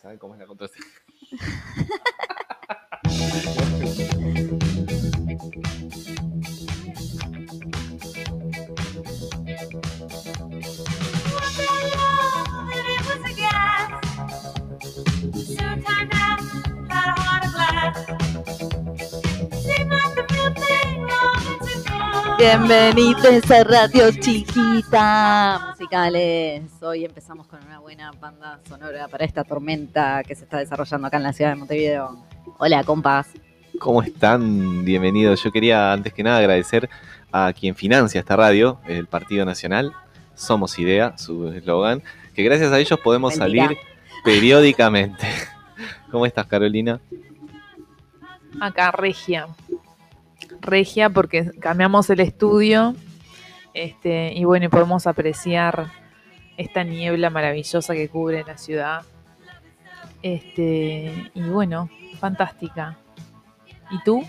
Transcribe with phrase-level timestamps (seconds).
[0.00, 0.86] ¿Saben cómo es la contraseña?
[22.38, 26.70] Bienvenidos a Radio Chiquita Musicales.
[26.80, 27.58] Hoy empezamos con
[27.88, 31.56] buena banda sonora para esta tormenta que se está desarrollando acá en la ciudad de
[31.56, 32.22] Montevideo.
[32.58, 33.30] Hola, compas.
[33.80, 34.84] ¿Cómo están?
[34.84, 35.42] Bienvenidos.
[35.42, 36.90] Yo quería antes que nada agradecer
[37.32, 39.94] a quien financia esta radio, el Partido Nacional.
[40.34, 42.02] Somos Idea, su eslogan,
[42.34, 43.68] que gracias a ellos podemos Mentira.
[43.68, 43.78] salir
[44.22, 45.26] periódicamente.
[46.10, 47.00] ¿Cómo estás, Carolina?
[48.60, 49.46] Acá, Regia.
[50.60, 52.94] Regia porque cambiamos el estudio
[53.72, 55.90] este, y bueno, y podemos apreciar
[56.58, 59.02] esta niebla maravillosa que cubre la ciudad.
[60.22, 61.88] Este, y bueno,
[62.20, 62.98] fantástica.
[63.90, 64.22] ¿Y tú?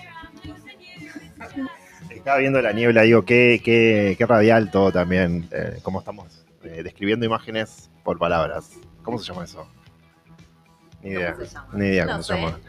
[2.09, 5.47] Estaba viendo la niebla, digo, qué, qué, qué radial todo también.
[5.51, 8.71] eh, cómo estamos eh, describiendo imágenes por palabras.
[9.03, 9.67] ¿Cómo se llama eso?
[11.01, 11.33] Ni idea.
[11.33, 11.67] ¿Cómo se llama?
[11.73, 12.59] Ni idea No cómo se llama.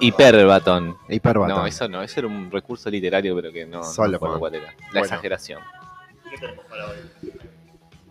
[0.00, 0.96] Hiperbatón.
[1.08, 1.56] Hiperbatón.
[1.56, 4.38] No, eso no, eso era un recurso literario, pero que no, no Solo fue.
[4.38, 4.66] cuál era.
[4.66, 5.00] La Bueno.
[5.04, 5.60] exageración.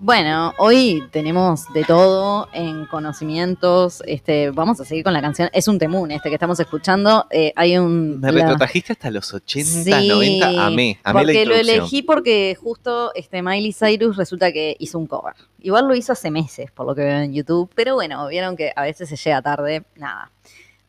[0.04, 4.02] Bueno, hoy tenemos de todo en conocimientos.
[4.08, 5.48] Este, vamos a seguir con la canción.
[5.54, 7.28] Es un temún este que estamos escuchando.
[7.30, 8.20] Eh, hay un.
[8.20, 10.48] Me la- retrotrajiste hasta los 80, Sí, 90.
[10.48, 11.78] Amé, amé la porque lo introducción.
[11.82, 15.36] elegí porque justo este Miley Cyrus resulta que hizo un cover.
[15.60, 18.72] Igual lo hizo hace meses, por lo que veo en YouTube, pero bueno, vieron que
[18.76, 20.32] a veces se llega tarde, nada.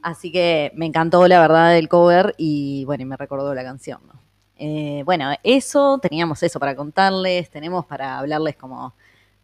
[0.03, 4.01] Así que me encantó la verdad el cover y bueno, y me recordó la canción,
[4.07, 4.22] ¿no?
[4.58, 8.95] Eh, bueno, eso, teníamos eso para contarles, tenemos para hablarles como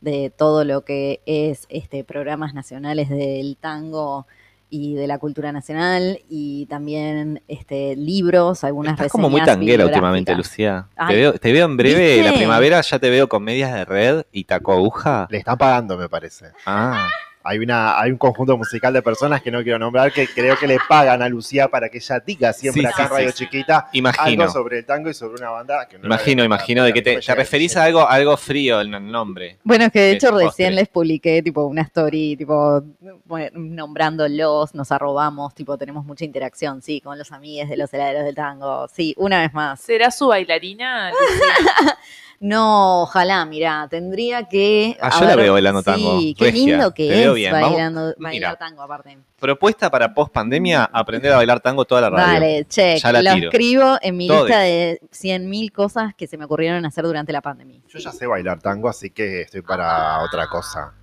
[0.01, 4.27] de todo lo que es este programas nacionales del tango
[4.71, 9.85] y de la cultura nacional y también este libros, algunas Estás como muy reseñas tanguera
[9.87, 10.35] últimamente.
[10.35, 10.89] Lucía.
[10.95, 11.09] Ay.
[11.09, 12.31] Te veo, te veo en breve, ¿Viste?
[12.31, 15.27] la primavera ya te veo con medias de red y taco aguja.
[15.31, 16.53] Le están pagando, me parece.
[16.67, 17.09] Ah,
[17.43, 20.67] Hay, una, hay un conjunto musical de personas que no quiero nombrar que creo que
[20.67, 23.35] le pagan a Lucía para que ella diga siempre Sí, acá sí, en Radio sí.
[23.45, 24.43] Chiquita imagino.
[24.45, 27.21] algo sobre el tango y sobre una banda que no Imagino, imagino de que te,
[27.21, 29.59] te referís a algo, algo frío el nombre.
[29.65, 30.47] Bueno, es que de de hecho postre.
[30.47, 32.83] recién les publiqué tipo una story, tipo
[33.25, 38.25] bueno, nombrándolos, nos arrobamos, tipo tenemos mucha interacción, sí, con los amigues de los heladeros
[38.25, 39.81] del tango, sí, una vez más.
[39.81, 41.13] ¿Será su bailarina?
[42.41, 44.97] No, ojalá, mira, tendría que.
[45.01, 47.71] Ah, yo la veo bailando tango, Sí, qué regia, lindo que te es bien, vamos.
[47.71, 48.57] bailando, bailar Mira.
[48.57, 49.19] tango aparte.
[49.41, 52.33] Propuesta para post pandemia, aprender a bailar tango toda la radio.
[52.35, 53.49] Dale, check, Ya la lo tiro.
[53.51, 57.81] escribo en mi lista de 100.000 cosas que se me ocurrieron hacer durante la pandemia.
[57.89, 60.95] Yo ya sé bailar tango, así que estoy para otra cosa.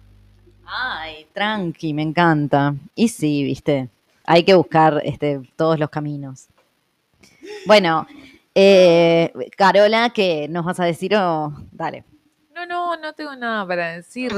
[0.65, 2.73] Ay, tranqui, me encanta.
[2.95, 3.89] Y sí, viste,
[4.25, 6.47] hay que buscar este, todos los caminos.
[7.65, 8.07] Bueno,
[8.55, 11.15] eh, Carola, ¿qué nos vas a decir?
[11.15, 12.05] o dale.
[12.53, 14.33] No, no, no tengo nada para decir.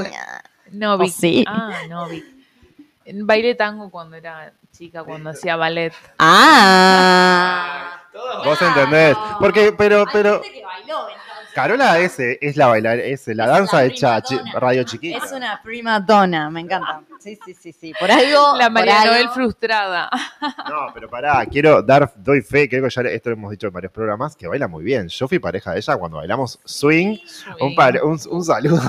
[0.72, 1.12] No, ¿O Vic.
[1.12, 1.44] sí?
[1.46, 2.24] Ah, no, Vic.
[3.14, 5.94] Bailé tango cuando era chica, cuando hacía ballet.
[6.18, 8.02] Ah.
[8.44, 9.16] Vos entendés.
[9.38, 10.42] Porque, pero, pero.
[10.42, 11.06] que bailó,
[11.54, 14.52] Carola es, es la bailar, es la Es danza chi- donna.
[14.60, 15.24] radio chiquita.
[15.24, 17.00] Es una prima donna, me encanta.
[17.18, 17.92] Sí, sí, sí, sí.
[17.98, 18.56] Por algo.
[18.56, 20.08] La por María algo- Noel frustrada.
[20.68, 23.72] No, pero pará, quiero dar, doy fe, creo que ya esto lo hemos dicho en
[23.72, 25.08] varios programas, que baila muy bien.
[25.08, 27.18] Yo fui pareja de ella cuando bailamos swing.
[27.60, 28.80] Un, par- un, un saludo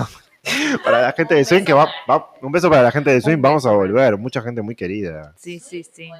[0.84, 3.36] para la gente de swing, que va, va- un beso para la gente de swing,
[3.38, 5.34] Un vamos a volver, mucha gente muy querida.
[5.38, 6.12] Sí, sí, sí.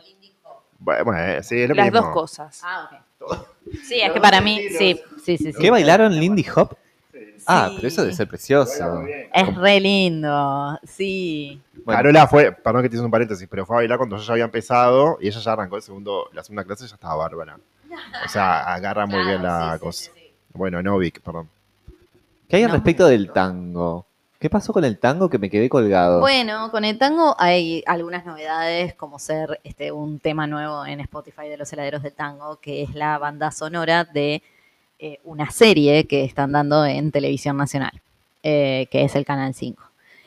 [0.80, 2.02] Bueno, eh, sí, es lo Las mismo.
[2.02, 2.62] dos cosas.
[2.64, 2.90] Ah,
[3.20, 3.38] ok.
[3.84, 5.52] Sí, es que para mí, sí, sí, sí.
[5.54, 5.60] sí.
[5.60, 6.76] ¿Qué bailaron Lindy Hop?
[7.46, 7.74] Ah, Sí.
[7.78, 9.04] pero eso debe ser precioso.
[9.34, 11.60] Es re lindo, sí.
[11.86, 14.24] Bueno, Carola fue, perdón que te hice un paréntesis, pero fue a bailar cuando yo
[14.24, 17.16] ya había empezado y ella ya arrancó el segundo, la segunda clase y ya estaba
[17.16, 17.58] bárbara.
[18.26, 20.12] O sea, agarra muy bien la cosa.
[20.54, 21.50] Bueno, Novik, perdón.
[22.48, 22.76] ¿Qué hay al No.
[22.76, 24.06] respecto del tango?
[24.40, 26.22] ¿Qué pasó con el tango que me quedé colgado?
[26.22, 31.50] Bueno, con el tango hay algunas novedades, como ser este un tema nuevo en Spotify
[31.50, 34.42] de los heladeros del tango, que es la banda sonora de
[34.98, 38.02] eh, una serie que están dando en televisión nacional,
[38.42, 39.84] eh, que es el Canal 5.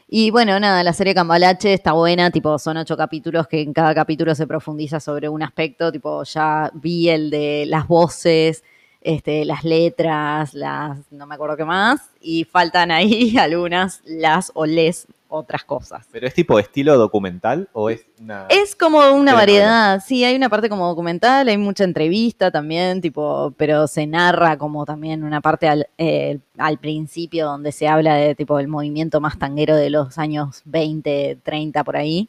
[0.09, 3.95] Y bueno, nada, la serie Cambalache está buena, tipo, son ocho capítulos que en cada
[3.95, 8.63] capítulo se profundiza sobre un aspecto, tipo, ya vi el de las voces,
[9.03, 14.67] este, las letras, las, no me acuerdo qué más, y faltan ahí algunas, las o
[14.67, 16.07] les otras cosas.
[16.13, 18.47] ¿Pero es tipo estilo documental o es una...?
[18.51, 19.35] Es como una Telenovela.
[19.35, 24.59] variedad, sí, hay una parte como documental, hay mucha entrevista también, tipo, pero se narra
[24.59, 29.21] como también una parte al, eh, al principio donde se habla de tipo el movimiento
[29.21, 32.29] más tanguero de los años 20, 30 por ahí.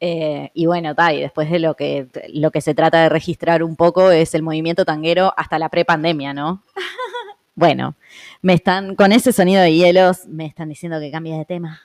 [0.00, 3.62] Eh, y bueno, ta, y después de lo que, lo que se trata de registrar
[3.62, 6.62] un poco es el movimiento tanguero hasta la prepandemia, ¿no?
[7.54, 7.94] bueno,
[8.42, 11.80] me están, con ese sonido de hielos, me están diciendo que cambie de tema.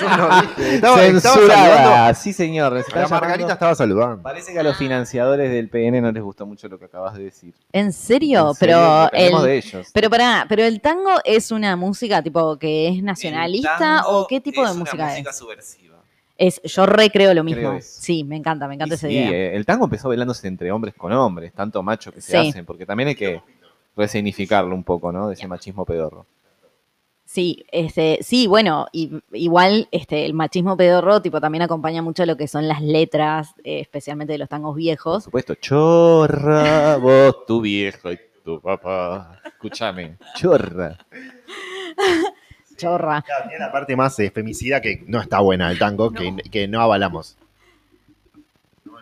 [0.00, 0.74] Yo no dije.
[0.76, 2.14] Estaba, Censurada.
[2.14, 2.72] Sí, señor.
[2.72, 4.22] La Margarita llamando- estaba saludando.
[4.22, 7.24] Parece que a los financiadores del PN no les gustó mucho lo que acabas de
[7.24, 7.54] decir.
[7.72, 8.48] ¿En serio?
[8.50, 9.88] En serio, pero el, de ellos.
[9.92, 14.66] pero pará, pero el tango es una música tipo que es nacionalista o qué tipo
[14.66, 15.36] de música, es?
[15.36, 15.83] subversiva.
[16.36, 17.78] Es, yo recreo lo mismo.
[17.80, 19.30] Sí, me encanta, me encanta esa sí, idea.
[19.30, 22.48] eh, el tango empezó bailándose entre hombres con hombres, tanto macho que se Sí.
[22.48, 23.40] hacen, porque también hay que
[23.96, 25.28] resignificarlo un poco, ¿no?
[25.28, 26.26] De ese machismo pedorro.
[27.26, 32.36] Sí, este, sí, bueno, y, igual este, el machismo pedorro tipo también acompaña mucho lo
[32.36, 35.24] que son las letras, eh, especialmente de los tangos Por viejos.
[35.24, 39.40] supuesto, chorra, vos, tu viejo y tu papá.
[39.44, 40.98] Escúchame, chorra.
[42.84, 43.22] Chorra.
[43.22, 46.68] Claro, tiene la parte más eh, femicida que no está buena el tango, Que, que
[46.68, 47.36] no avalamos.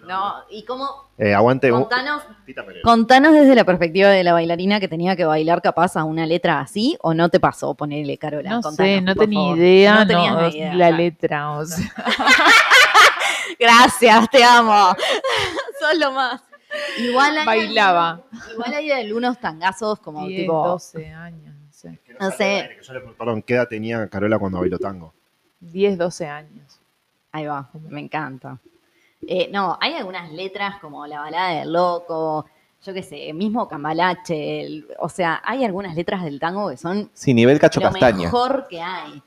[0.06, 1.70] No, y cómo Eh, aguante.
[1.70, 2.82] contanos, Tita Merelo.
[2.82, 6.58] contanos desde la perspectiva de la bailarina que tenía que bailar capaz a una letra
[6.60, 8.50] así o no te pasó ponerle Carola.
[8.50, 11.86] No Contanos, sé, no tenía idea, No no, idea, la letra, o sea.
[13.60, 14.94] Gracias, te amo.
[15.80, 16.40] Sos lo más.
[16.98, 18.10] Igual hay Bailaba.
[18.10, 21.54] algunos- igual hay algunos tangazos como 10, tipo 12 años,
[21.90, 22.14] no sé.
[22.20, 22.70] no sé.
[22.82, 25.12] Yo le- Perdón, ¿qué edad tenía Carola cuando bailó tango?
[25.60, 26.80] 10, 12 años.
[27.32, 28.58] Ahí va, me encanta.
[29.26, 32.44] Eh, no, hay algunas letras como la balada del loco,
[32.84, 37.08] yo qué sé, mismo Cambalache, el- o sea, hay algunas letras del tango que son
[37.14, 38.24] Sí, nivel cacho lo castaña.
[38.24, 39.22] mejor que hay.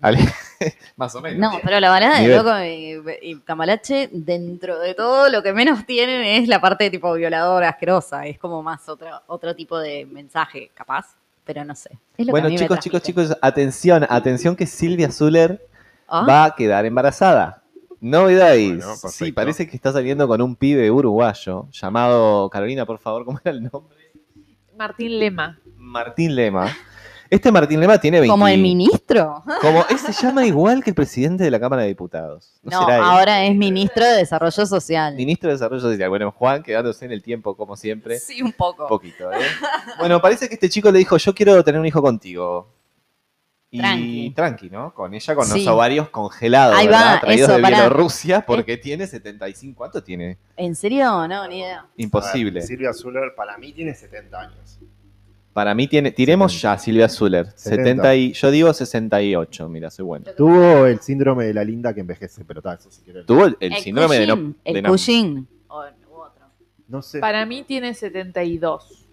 [0.96, 1.38] Más o menos.
[1.52, 2.36] No, pero la balada del Nivel.
[2.38, 7.12] loco y, y Cambalache, dentro de todo, lo que menos tienen es la parte tipo
[7.14, 11.16] violadora, asquerosa, es como más otro, otro tipo de mensaje, capaz,
[11.52, 11.98] pero no sé.
[12.28, 15.66] Bueno, chicos, chicos, chicos, atención, atención que Silvia Zuller
[16.06, 17.64] Ah, va a quedar embarazada.
[18.00, 18.78] Novedades.
[18.78, 23.40] Bueno, sí, parece que está saliendo con un pibe uruguayo llamado, Carolina, por favor, ¿cómo
[23.44, 23.96] era el nombre?
[24.76, 25.58] Martín Lema.
[25.76, 26.68] Martín Lema.
[27.30, 28.30] Este Martín Lema tiene 20.
[28.32, 29.44] como el ministro.
[29.60, 32.58] Como, él se llama igual que el presidente de la Cámara de Diputados.
[32.64, 33.02] No, No, será él.
[33.04, 35.14] ahora es ministro de Desarrollo Social.
[35.14, 36.08] Ministro de Desarrollo Social.
[36.08, 38.18] Bueno, Juan quedándose en el tiempo, como siempre.
[38.18, 38.82] Sí, un poco.
[38.82, 39.36] Un poquito, ¿eh?
[40.00, 42.74] Bueno, parece que este chico le dijo, yo quiero tener un hijo contigo.
[43.72, 44.30] Y Tranqui.
[44.34, 44.92] tranqui, ¿no?
[44.92, 45.58] Con ella, con Sí.
[45.64, 47.14] los ovarios congelados, Ahí ¿verdad?
[47.14, 47.62] va, Traídos eso, de.
[47.68, 49.78] Bielorrusia, porque tiene 75.
[49.78, 50.38] ¿Cuánto tiene?
[50.56, 51.28] ¿En serio?
[51.28, 51.86] No, ni idea.
[51.96, 52.58] Imposible.
[52.58, 54.80] Ver, Silvia Zuller para mí tiene 70 años.
[55.52, 56.12] Para mí tiene.
[56.12, 56.74] Tiremos 70.
[56.74, 57.46] ya, Silvia Zuller.
[57.56, 57.84] 70.
[57.84, 60.26] 70 y, yo digo 68, mira, soy bueno.
[60.36, 63.26] Tuvo el síndrome de la linda que envejece, pero tal, eso si quieres.
[63.26, 64.34] Tuvo el, el síndrome de no.
[64.36, 65.48] Cushing, de El no- Cushing.
[65.68, 66.46] O u otro.
[66.88, 67.18] No sé.
[67.18, 69.06] Para mí tiene 72.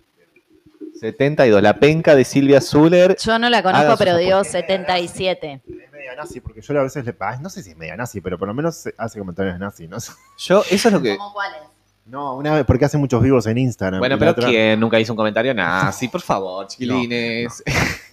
[1.00, 3.16] 72, la penca de Silvia Zuller.
[3.18, 4.62] Yo no la conozco, pero digo apuestas.
[4.62, 5.62] 77.
[5.66, 8.22] Es media nazi, porque yo a veces le ah, no sé si es media nazi,
[8.22, 9.98] pero por lo menos hace comentarios nazi, ¿no?
[10.38, 11.18] Yo, eso es lo que.
[11.18, 11.77] ¿Cómo cuáles?
[12.10, 14.00] No, una vez, porque hace muchos vivos en Instagram.
[14.00, 15.54] Bueno, pero otra- ¿quién nunca hizo un comentario?
[15.54, 17.62] Nah, sí, por favor, chiquilines.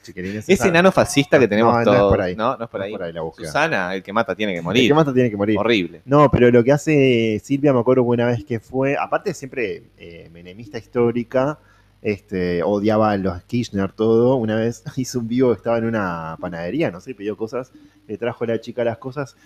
[0.02, 1.96] Chiquilines, Ese enano fascista que tenemos No, no todos.
[1.96, 2.34] es por ahí.
[2.36, 2.92] No, no es por no ahí.
[2.92, 3.46] por ahí la búsqueda.
[3.46, 4.88] Susana, el que mata tiene que El morir.
[4.88, 5.56] que mata tiene que morir.
[5.58, 6.02] Horrible.
[6.04, 10.28] No, pero lo que hace Silvia, me acuerdo una vez que fue, aparte siempre eh,
[10.32, 11.58] menemista histórica,
[12.02, 16.36] este, odiaba a los Kirchner todo, una vez hizo un vivo que estaba en una
[16.40, 17.70] panadería, no sé, pidió cosas,
[18.08, 19.36] le trajo a la chica las cosas,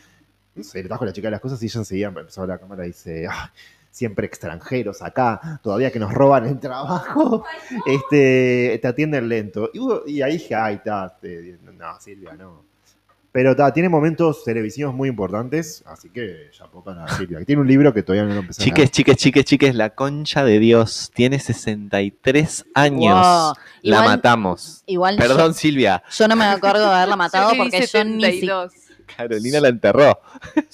[0.54, 2.58] no sé, le trajo a la chica las cosas y ella enseguida empezó a la
[2.58, 3.48] cámara y dice, "Ay,
[3.98, 7.44] siempre extranjeros acá, todavía que nos roban el trabajo,
[7.86, 9.70] este, te atienden lento.
[10.06, 12.62] Y, ahí dije, ay, está, te- no, Silvia, no.
[13.32, 17.44] Pero ta, tiene momentos televisivos muy importantes, así que ya poco para Silvia.
[17.44, 20.44] Tiene un libro que todavía no lo empecé a Chiques, chiques, chiques, chiques, la concha
[20.44, 21.10] de Dios.
[21.14, 23.14] Tiene 63 años.
[23.14, 23.52] Wow.
[23.82, 24.82] La Igual- matamos.
[24.86, 26.02] Igual Perdón, yo, Silvia.
[26.10, 28.72] yo no me acuerdo de haberla matado porque yo ni, 72.
[29.16, 30.20] Carolina la enterró.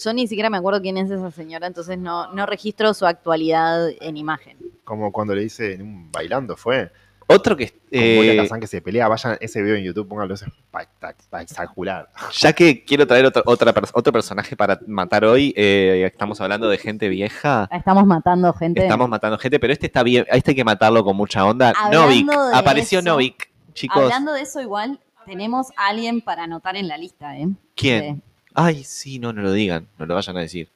[0.02, 3.88] yo ni siquiera me acuerdo quién es esa señora, entonces no, no registro su actualidad
[4.00, 4.58] en imagen.
[4.84, 6.90] Como cuando le dice en un bailando fue.
[7.26, 7.72] Otro que.
[7.90, 9.08] Eh, Kazan que se pelea.
[9.08, 12.10] Vayan ese video en YouTube, pónganlo, es espectac- espectacular.
[12.38, 16.76] ya que quiero traer otro, otra otro personaje para matar hoy, eh, estamos hablando de
[16.76, 17.66] gente vieja.
[17.72, 18.82] Estamos matando gente.
[18.82, 20.26] Estamos matando gente, pero este está bien.
[20.30, 21.72] Este hay que matarlo con mucha onda.
[21.74, 22.30] Hablando Novik.
[22.52, 23.50] Apareció eso, Novik.
[23.72, 27.48] Chicos, Hablando de eso, igual tenemos a alguien para anotar en la lista, ¿eh?
[27.74, 28.22] ¿quién?
[28.54, 29.88] Ay, sí, no, no lo digan.
[29.98, 30.68] No lo vayan a decir.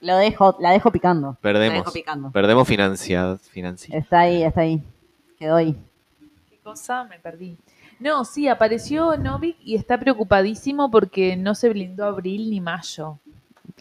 [0.00, 1.28] Lo dejo, la dejo picando.
[1.28, 1.78] La Perdemos.
[1.78, 2.30] dejo picando.
[2.30, 3.40] Perdemos financiados.
[3.42, 3.96] Financia.
[3.96, 4.82] Está ahí, está ahí.
[5.38, 5.76] Quedó ahí.
[6.50, 7.04] ¿Qué cosa?
[7.04, 7.56] Me perdí.
[7.98, 13.18] No, sí, apareció Novik y está preocupadísimo porque no se blindó abril ni mayo.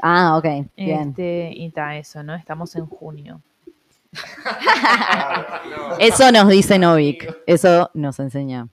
[0.02, 0.68] Ah, ok.
[0.78, 1.10] Bien.
[1.10, 2.36] Este, y está eso, ¿no?
[2.36, 3.42] Estamos en junio.
[6.00, 7.36] Eso nos dice Novik.
[7.46, 8.70] Eso nos enseña.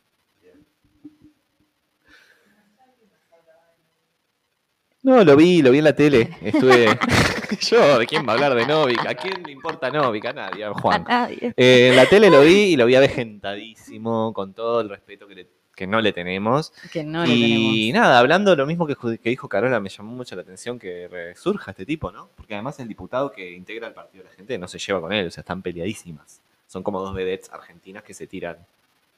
[5.02, 6.30] No, lo vi, lo vi en la tele.
[6.42, 6.87] Estuve.
[7.61, 9.04] Yo, ¿de quién va a hablar de Novik?
[9.06, 10.25] ¿A quién le importa Novik?
[10.26, 11.04] A nadie, a A Juan.
[11.09, 11.52] nadie.
[11.56, 15.35] Eh, en la tele lo vi y lo vi avejentadísimo, con todo el respeto que,
[15.35, 16.73] le- que no le tenemos.
[16.92, 18.02] Que no le y tenemos.
[18.04, 21.85] nada, hablando lo mismo que dijo Carola, me llamó mucho la atención que resurja este
[21.85, 22.30] tipo, ¿no?
[22.37, 25.12] Porque además el diputado que integra el partido de la gente no se lleva con
[25.12, 26.40] él, o sea, están peleadísimas.
[26.68, 28.56] Son como dos vedettes argentinas que se tiran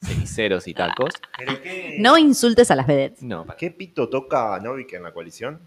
[0.02, 1.14] ceniceros y tacos.
[1.38, 3.22] ¿Pero qué, No insultes a las vedettes.
[3.22, 5.60] No, para- ¿Qué pito toca Novik en la coalición?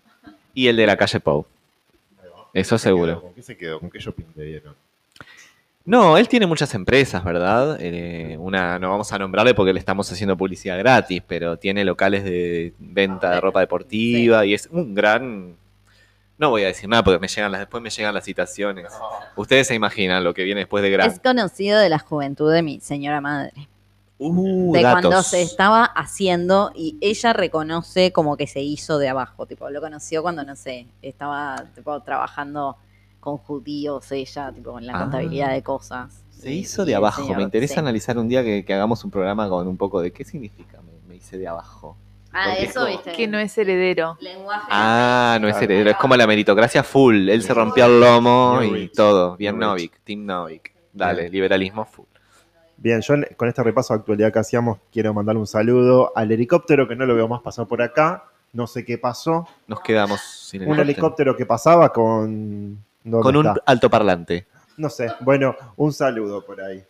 [0.58, 1.46] Y el de la calle Pou.
[2.52, 3.22] Eso seguro.
[3.22, 3.80] ¿Con qué se quedó?
[3.80, 4.74] ¿Con qué shopping le dieron?
[5.86, 7.78] No, él tiene muchas empresas, ¿verdad?
[7.80, 12.24] Eh, una no vamos a nombrarle porque le estamos haciendo publicidad gratis, pero tiene locales
[12.24, 15.56] de venta de ropa deportiva y es un gran...
[16.40, 18.92] No voy a decir nada porque me llegan las, después me llegan las citaciones.
[19.36, 21.12] Ustedes se imaginan lo que viene después de gran.
[21.12, 23.68] Es conocido de la juventud de mi señora madre.
[24.20, 25.02] Uh, de datos.
[25.02, 29.80] cuando se estaba haciendo y ella reconoce como que se hizo de abajo, tipo, lo
[29.80, 32.78] conoció cuando, no sé, estaba tipo, trabajando
[33.20, 35.00] con judíos ella, tipo, en la Ah.
[35.02, 36.24] contabilidad de cosas.
[36.32, 37.22] Se Y- hizo de abajo.
[37.22, 37.80] señor- me interesa sí.
[37.80, 40.94] analizar un día que, que hagamos un programa con un poco de qué significa me,
[41.08, 41.96] me hice de abajo.
[42.34, 43.12] Ah, Porque eso, viste.
[43.14, 44.18] Que no es heredero.
[44.20, 44.68] Lenguaje.
[44.70, 45.66] Ah, no es Claro.
[45.66, 47.30] heredero, es como la meritocracia full.
[47.30, 49.36] Él se rompió el lomo y todo.
[49.38, 49.58] Bien.
[49.58, 50.74] Novik, Team Novik.
[50.94, 52.06] Dale, liberalismo full.
[52.78, 56.88] Bien, yo con este repaso de actualidad que hacíamos, quiero mandarle un saludo al helicóptero
[56.88, 58.26] que no lo veo más pasar por acá.
[58.54, 59.48] No sé qué pasó.
[59.68, 62.78] Nos quedamos sin Un helicóptero que pasaba con.
[63.04, 63.62] ¿dónde Con un está?
[63.66, 64.48] altoparlante.
[64.78, 65.08] No sé.
[65.22, 66.84] Bueno, un saludo por ahí.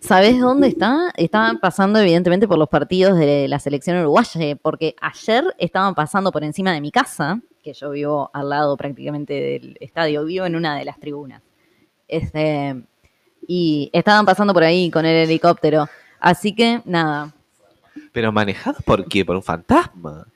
[0.00, 1.12] ¿Sabés dónde está?
[1.16, 6.42] Estaban pasando evidentemente por los partidos de la selección uruguaya, porque ayer estaban pasando por
[6.42, 10.76] encima de mi casa, que yo vivo al lado prácticamente del estadio, vivo en una
[10.76, 11.42] de las tribunas.
[12.08, 12.82] Este,
[13.46, 15.88] y estaban pasando por ahí con el helicóptero.
[16.20, 17.32] Así que nada,
[18.12, 19.24] Pero manejado por qué?
[19.24, 20.26] Por un fantasma.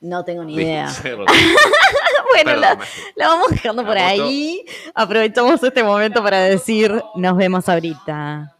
[0.00, 0.88] no tengo ni idea.
[1.02, 1.26] Perdón,
[2.32, 2.78] bueno, la,
[3.18, 4.06] vamos dejando por moto.
[4.06, 4.64] ahí.
[4.94, 8.52] Aprovechamos este momento para decir, nos vemos ahorita.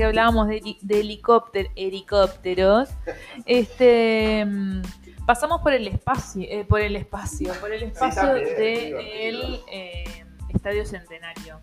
[0.00, 2.88] que hablábamos de, de helicópter, helicópteros,
[3.44, 4.80] este mm,
[5.26, 9.60] pasamos por el espacio, eh, por el espacio, por el espacio del
[10.48, 11.58] Estadio Centenario.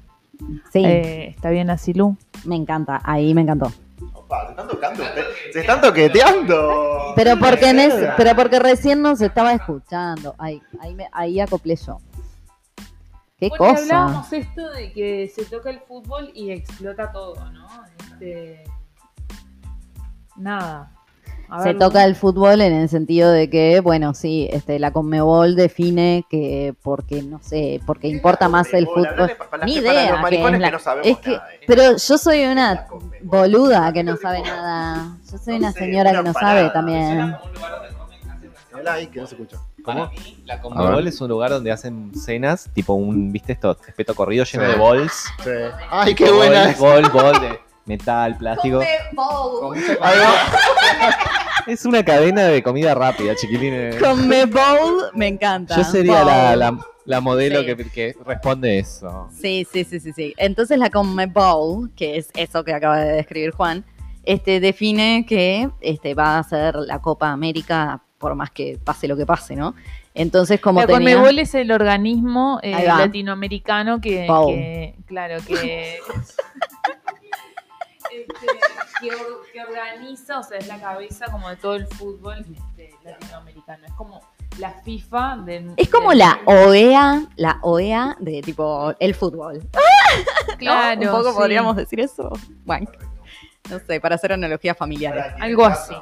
[0.72, 2.16] Sí, Eh, ¿Está bien así, Lu?
[2.46, 3.72] me encanta, ahí me encantó.
[4.14, 5.02] Opa, se están tocando.
[5.04, 5.26] ustedes.
[5.54, 7.14] Se están toqueteando.
[7.16, 10.36] Pero porque, en es- pero porque recién nos estaba escuchando.
[10.38, 11.98] Ahí, ahí, me- ahí acoplé yo.
[13.40, 13.82] Qué Bueno, cosa.
[13.82, 17.68] hablábamos esto de que se toca el fútbol y explota todo, ¿no?
[18.20, 18.64] Este,
[20.36, 20.92] Nada.
[21.50, 24.92] A Se ver, toca el fútbol en el sentido de que, bueno, sí, este, la
[24.92, 29.32] Conmebol define que porque, no sé, porque importa más el fútbol.
[29.66, 32.88] Ni idea es la- es que, pero yo soy una
[33.24, 35.16] boluda que no sabe nada.
[35.32, 37.36] Yo soy una sé, señora una que no sabe también.
[39.12, 39.58] Que no se escucha.
[39.86, 40.12] Para ¿Cómo?
[40.12, 43.78] mí, la Conmebol es un lugar donde hacen cenas, tipo un, ¿viste esto?
[43.88, 44.72] Espeto corrido lleno Sí.
[44.72, 45.26] de bols.
[45.44, 45.50] Sí.
[45.90, 46.76] Ay, qué buena.
[46.78, 48.82] Bol, bol, bol de metal, plástico.
[49.60, 51.18] Con Ahí va.
[51.68, 53.96] Es una cadena de comida rápida, chiquilines.
[54.02, 55.76] Conmebol me encanta.
[55.76, 56.60] Yo sería la, Bowl.
[56.60, 57.66] la, la modelo Sí.
[57.66, 59.30] que, que responde eso.
[59.34, 60.34] Sí, sí, sí, sí, sí.
[60.38, 63.84] Entonces la Conmebol, que es eso que acaba de describir Juan,
[64.24, 69.16] este, define que este, va a ser la Copa América por más que pase lo
[69.16, 69.76] que pase, ¿no?
[70.16, 71.14] Entonces, como La tenía...
[71.16, 72.98] Conmebol es el organismo eh, Ahí va.
[72.98, 74.48] latinoamericano que, Bowl.
[74.56, 76.00] que- claro, que,
[78.12, 78.48] este,
[79.02, 82.94] que, or- que organiza, o sea, es la cabeza como de todo el fútbol este,
[83.04, 83.86] latinoamericano.
[83.86, 84.22] Es como
[84.60, 89.60] la FIFA del Es como del- la OEA, la OEA de tipo el fútbol.
[89.74, 90.58] ¿no?
[90.58, 91.38] Claro, Un poco sí.
[91.38, 92.32] podríamos decir eso.
[92.66, 92.90] Bueno,
[93.70, 95.26] no sé, para hacer analogías familiares.
[95.40, 95.96] Algo así.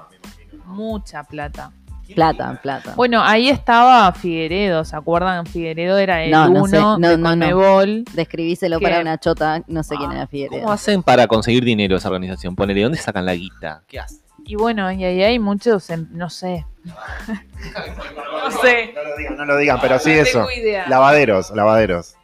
[0.66, 1.72] Mucha plata.
[2.14, 2.94] Plata, plata.
[2.96, 5.46] Bueno, ahí estaba Figueredo, ¿se acuerdan?
[5.46, 7.30] Figueredo era el No, no uno sé, no, de no, no.
[7.32, 8.04] Conmebol.
[8.14, 10.72] Describíselo para una chota, no sé quién Ah, era ¿Cómo Figueredo.
[10.72, 12.56] hacen para conseguir dinero esa organización?
[12.56, 13.82] Ponele, ¿dónde sacan la guita?
[13.88, 14.20] ¿Qué hacen?
[14.46, 16.66] Y bueno, y ahí hay muchos, no sé.
[16.84, 18.94] no sé.
[18.94, 20.40] No lo digan, no lo digan, pero sí No eso.
[20.46, 20.88] tengo idea.
[20.88, 22.16] Lavaderos, lavaderos.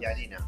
[0.00, 0.38] Y harina.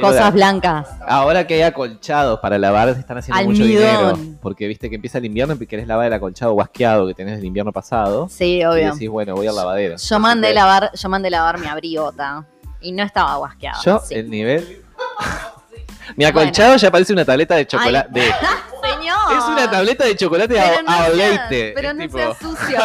[0.00, 0.88] Cosas blancas.
[1.06, 4.18] Ahora que hay acolchados para lavar, te están haciendo mucho dinero.
[4.42, 7.44] Porque viste que empieza el invierno y querés lavar el acolchado guasqueado que tenés del
[7.46, 8.28] invierno pasado.
[8.28, 8.92] Sí, Y obvio.
[8.92, 9.96] decís, bueno, voy al lavadero.
[9.96, 12.44] Yo mandé lavar, yo mandé lavar mi abrigota
[12.80, 13.80] y no estaba guasqueado.
[13.84, 14.14] Yo, sí.
[14.14, 14.82] el nivel.
[16.16, 18.08] Mi acolchado ya parece una tableta de chocolate.
[18.12, 18.20] De,
[18.94, 19.18] señor.
[19.36, 21.48] Es una tableta de chocolate Pero a, no a sea-.
[21.48, 22.78] Pero Es no tipo- sea sucio.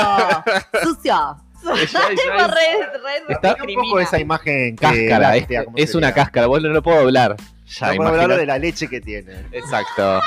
[0.83, 1.37] sucio.
[1.63, 5.97] Ya- ya Tipo, es Está- un poco esa imagen cáscara, es, láctea, ¿cómo es sería?
[6.07, 7.35] una cáscara, vos no lo puedo hablar.
[7.67, 9.33] Ya, No puedo hablar de la leche que tiene.
[9.51, 10.19] Exacto.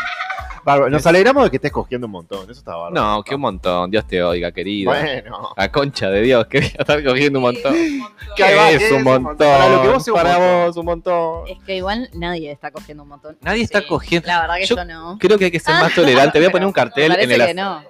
[0.64, 2.44] Bárbaro, Nos alegramos de que estés cogiendo un montón.
[2.44, 2.94] Eso está bárbaro.
[2.94, 3.90] No, que un montón.
[3.90, 4.92] Dios te oiga, querido.
[4.92, 5.50] Bueno.
[5.58, 7.74] La concha de Dios, quería estar cogiendo un montón.
[7.74, 9.36] ¿Qué es ¿qué un es un montón?
[9.36, 10.66] Para lo que vos Para montón.
[10.66, 11.48] vos, un montón.
[11.48, 13.36] Es que igual nadie está cogiendo un montón.
[13.42, 14.26] Nadie está cogiendo.
[14.26, 15.18] La verdad que Yo yo, no.
[15.20, 16.38] Creo que hay que ser más tolerante.
[16.38, 17.84] Voy a poner un cartel en el, que as- no.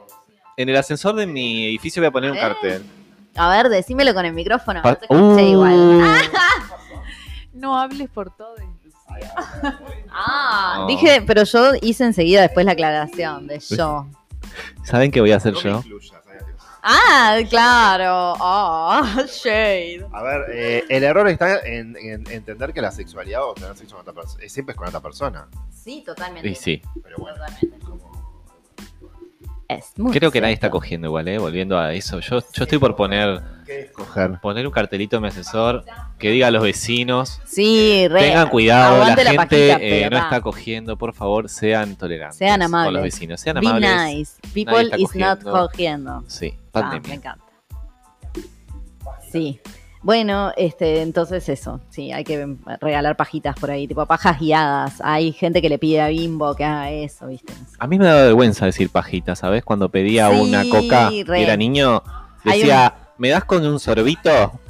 [0.57, 2.03] en el ascensor de mi edificio.
[2.03, 2.41] Voy a poner un ¿Eh?
[3.37, 4.83] A ver, decímelo con el micrófono.
[4.83, 5.49] Pa- no te Uh.
[5.51, 6.03] igual.
[7.55, 8.55] No hables por todo.
[10.11, 10.87] Ah, No.
[10.87, 14.07] dije, pero yo hice enseguida después la aclaración de yo.
[14.85, 15.83] ¿Saben qué voy a hacer yo?
[16.83, 18.35] Ah, claro.
[18.39, 20.07] Oh, shade.
[20.13, 23.97] A ver, eh, el error está en, en entender que la sexualidad o tener sexo
[23.97, 25.49] con otra persona siempre es con otra persona.
[25.71, 26.49] Sí, totalmente.
[26.49, 26.83] Y sí.
[27.03, 27.87] Pero bueno, Totalmente.
[27.87, 28.14] como-
[29.69, 31.39] Es muy Creo que nadie está cogiendo igual, ¿eh?
[31.39, 32.21] Volviendo a eso.
[32.21, 33.41] Yo, yo estoy por poner,
[34.43, 35.85] poner un cartelito en mi asesor
[36.19, 37.41] que diga a los vecinos.
[37.45, 38.21] Sí, re.
[38.21, 42.63] Tengan cuidado, la gente pajita, eh, no está cogiendo, por favor, sean tolerantes Sean con
[42.63, 42.93] amables.
[42.93, 43.91] los vecinos, sean Be amables.
[44.19, 44.33] nice.
[44.53, 46.23] People is not cogiendo.
[46.27, 47.39] Sí, Ah, me encanta.
[49.33, 49.61] Sí.
[50.05, 55.01] Bueno, este, entonces eso, sí, hay que regalar pajitas por ahí, tipo pajas guiadas.
[55.03, 57.55] Hay gente que le pide a Bimbo que haga eso, ¿viste?
[57.55, 57.77] No sé.
[57.79, 59.65] A mí me da vergüenza decir pajita, ¿sabes?
[59.65, 62.03] Cuando pedía Sí, una coca y era niño,
[62.45, 64.61] decía, ¿me das con un sorbito?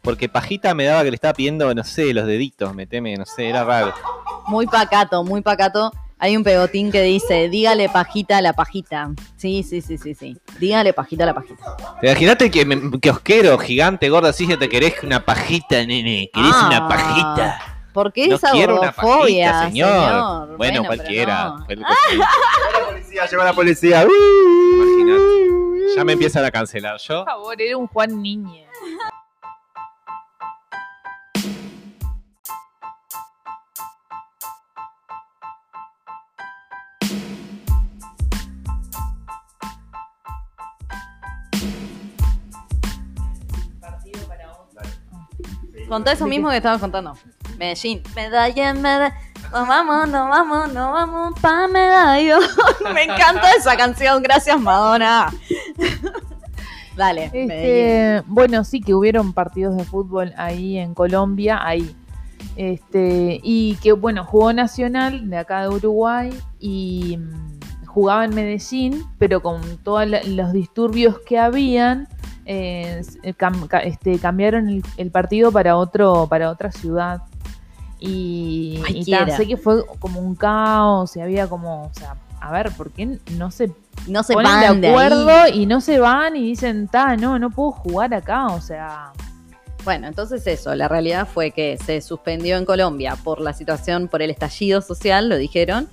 [0.00, 3.48] Porque pajita me daba que le estaba pidiendo, no sé, los deditos, meteme, no sé,
[3.48, 3.92] era raro.
[4.46, 5.90] Muy pacato, muy pacato.
[6.20, 9.10] Hay un pegotín que dice, dígale pajita a la pajita.
[9.36, 10.36] Sí, sí, sí, sí, sí.
[10.58, 11.76] Dígale pajita a la pajita.
[12.02, 16.28] Imagínate que, me- que osquero, gigante, gordo, así que te querés una pajita, nene.
[16.34, 16.66] ¿Querés Ah.
[16.66, 17.60] una pajita?
[17.92, 20.56] ¿Por qué No esa quiero una gordofobia, pajita, señor.
[20.56, 21.44] Bueno, pero cualquiera.
[21.44, 21.64] no.
[21.66, 22.22] Fue lo que- Llegó
[22.80, 24.02] la policía, llegó la policía.
[24.04, 25.94] Imagínate.
[25.96, 26.98] Ya me empiezan a cancelar.
[26.98, 28.20] Yo Por favor, era un Juan
[45.88, 45.94] Niñe.
[45.94, 47.14] Contá eso mismo que estabas contando.
[47.58, 48.02] Medellín.
[48.14, 49.14] Medalla, medalla.
[49.52, 52.38] Nos vamos, nos vamos, nos vamos pa' medallo.
[52.94, 54.22] Me encanta esa canción.
[54.22, 55.32] Gracias, Madonna.
[56.96, 57.50] Dale, Medellín.
[57.50, 61.96] Este, bueno, sí que hubieron partidos de fútbol ahí en Colombia, ahí.
[62.56, 69.04] Este, y que bueno, jugó Nacional de acá de Uruguay y mm, jugaba en Medellín,
[69.18, 72.08] pero con todos los disturbios que habían,
[72.50, 73.02] eh,
[73.38, 77.22] cam- ca- este, cambiaron el, el partido para otro, para otra ciudad.
[78.00, 79.04] Y, y
[79.36, 83.18] sé que fue como un caos y había como, o sea, a ver, ¿por qué
[83.36, 83.70] no se
[84.06, 87.50] no se ponen van de acuerdo y no se van y dicen, ta, no, no
[87.50, 89.12] puedo jugar acá, o sea,
[89.84, 94.22] Bueno, entonces eso, la realidad fue que se suspendió en Colombia por la situación, por
[94.22, 95.88] el estallido social, lo dijeron.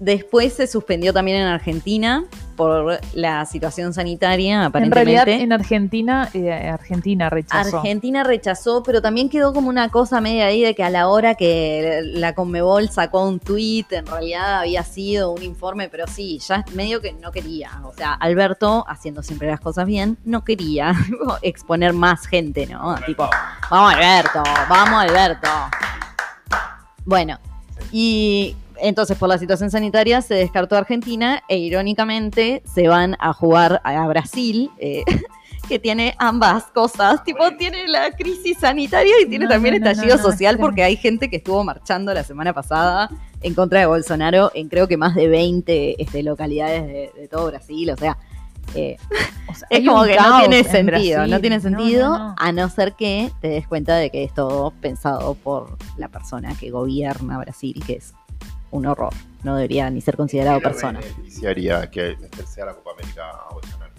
[0.00, 2.24] Después se suspendió también en Argentina
[2.58, 5.24] por la situación sanitaria, en aparentemente.
[5.24, 7.76] realidad en Argentina, eh, Argentina rechazó.
[7.76, 11.36] Argentina rechazó, pero también quedó como una cosa media ahí de que a la hora
[11.36, 16.64] que la Conmebol sacó un tuit, en realidad había sido un informe, pero sí, ya
[16.74, 17.70] medio que no quería.
[17.84, 20.94] O sea, Alberto, haciendo siempre las cosas bien, no quería
[21.42, 22.96] exponer más gente, ¿no?
[23.06, 23.30] Tipo,
[23.70, 25.48] vamos Alberto, vamos Alberto.
[27.04, 27.38] Bueno,
[27.92, 33.80] y entonces por la situación sanitaria se descartó Argentina e irónicamente se van a jugar
[33.84, 34.70] a a Brasil.
[34.78, 35.04] eh,
[35.68, 40.16] que tiene ambas cosas, tipo tiene la crisis sanitaria y tiene No, también no, estallido
[40.16, 43.10] no, social porque hay gente que estuvo marchando la semana pasada
[43.42, 47.48] en contra de Bolsonaro en creo que más de 20 este, localidades de, de todo
[47.48, 48.16] Brasil, o sea,
[48.74, 48.96] eh,
[49.50, 51.30] O sea, es como que no tiene en sentido, Brasil.
[51.30, 55.34] no tiene sentido, a no ser que te des cuenta de que es todo pensado
[55.34, 58.14] por la persona que gobierna Brasil, que es
[58.70, 59.12] un horror,
[59.44, 61.00] no debería ni ser considerado persona.
[61.00, 63.92] beneficiaría que sea la Copa América Bolsonaro?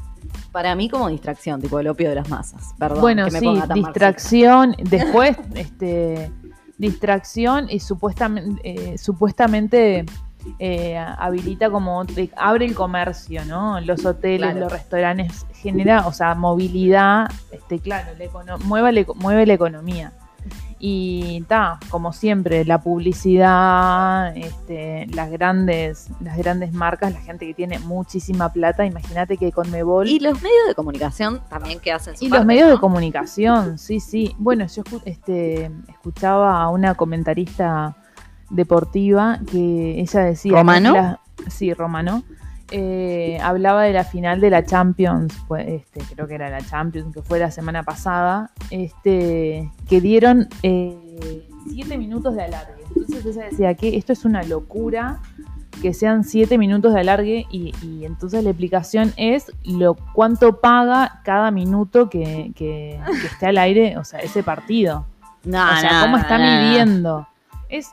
[0.52, 3.02] Para mí como distracción, tipo el opio de las masas, perdón.
[3.02, 6.32] Bueno, que me sí, ponga tan distracción, después, este,
[6.78, 10.06] distracción y supuestamente, eh, supuestamente
[10.58, 13.80] eh, habilita como, te- abre el comercio, ¿no?
[13.82, 14.60] Los hoteles, Claro.
[14.62, 19.54] los restaurantes, genera, o sea, movilidad, este, claro, la econo- mueve, la, eco- mueve la
[19.54, 20.14] economía.
[20.82, 27.54] Y ta, como siempre, la publicidad, este, las grandes, las grandes marcas, la gente que
[27.54, 32.16] tiene muchísima plata, imagínate que con Mebol Y los medios de comunicación también que hacen
[32.16, 32.74] su y parte, los medios ¿no?
[32.76, 34.34] de comunicación, sí, sí.
[34.38, 37.98] Bueno, yo este, escuchaba a una comentarista
[38.50, 40.54] deportiva que ella decía...
[40.54, 40.94] ¿Romano?
[40.94, 42.24] la- sí, Romano,
[42.72, 47.14] eh, hablaba de la final de la Champions, pues, este, creo que era la Champions,
[47.14, 52.84] que fue la semana pasada, este, que dieron eh, siete minutos de alargue.
[52.96, 55.20] Entonces ella decía que esto es una locura
[55.82, 61.22] que sean siete minutos de alargue y, y entonces la explicación es lo cuánto paga
[61.24, 65.06] cada minuto que, que- que esté al aire, o sea, ese partido.
[65.46, 66.44] No, o sea, no, cómo está no.
[66.44, 67.28] midiendo.
[67.70, 67.92] Es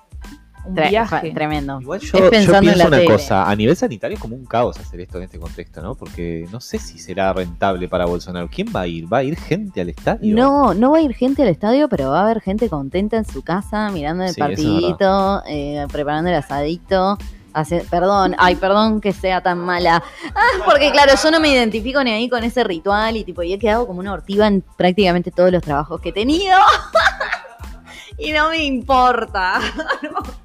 [0.66, 1.31] un Tre- viaje.
[1.33, 1.81] Tremendo.
[1.81, 3.11] Igual Es yo, yo pensando en pienso la una tele.
[3.12, 5.94] cosa, a nivel sanitario es como un caos hacer esto en este contexto, ¿no?
[5.94, 8.48] Porque no sé si será rentable para Bolsonaro.
[8.52, 9.11] ¿Quién va a ir?
[9.12, 10.35] ¿Va a ir gente al estadio?
[10.37, 13.24] No, no va a ir gente al estadio, pero va a haber gente contenta en
[13.24, 17.16] su casa, mirando el Sí, es partidito, eh, preparando el asadito.
[17.52, 20.02] hace- perdón, ay, perdón que sea tan mala.
[20.35, 23.55] Ah, porque claro, yo no me identifico ni ahí con ese ritual y tipo, y
[23.55, 26.55] he quedado como una ortiva en prácticamente todos los trabajos que he tenido.
[28.18, 29.61] y no me importa.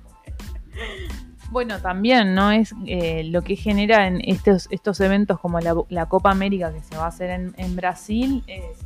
[1.52, 2.50] Bueno, también, ¿no?
[2.52, 6.82] Es eh, lo que genera en estos, estos eventos como la, la Copa América que
[6.82, 8.80] se va a hacer en, Brasil, es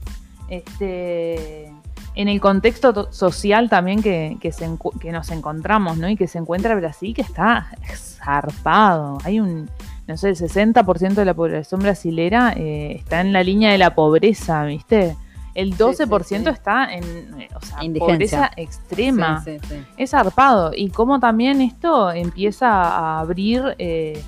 [0.50, 1.72] este
[2.16, 4.70] en el contexto to- social también que, que, se
[5.02, 6.10] que nos encontramos, ¿no?
[6.10, 9.18] Y que se encuentra Brasil, que está zarpado.
[9.26, 9.70] Hay un,
[10.08, 13.94] no sé, el 60% de la población brasilera eh, está en la línea de la
[13.96, 15.18] pobreza, ¿viste?
[15.56, 16.50] El 12% sí, sí.
[16.50, 19.76] está en eh, o sea, pobreza extrema Sí, sí, sí.
[19.98, 20.72] es zarpado.
[20.76, 24.22] Y cómo también esto empieza a abrir eh,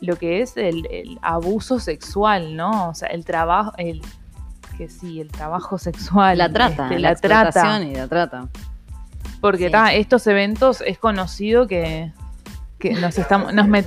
[0.00, 2.88] lo que es el, el abuso sexual, ¿no?
[2.88, 4.02] O sea, el trabajo, el
[4.76, 6.36] que sí, el trabajo sexual.
[6.38, 7.82] La trata, este, la, la trata.
[7.82, 8.48] y la trata.
[9.40, 9.72] Porque Sí.
[9.72, 12.12] ta, estos eventos es conocido que,
[12.80, 13.86] que nos estamos, nos met-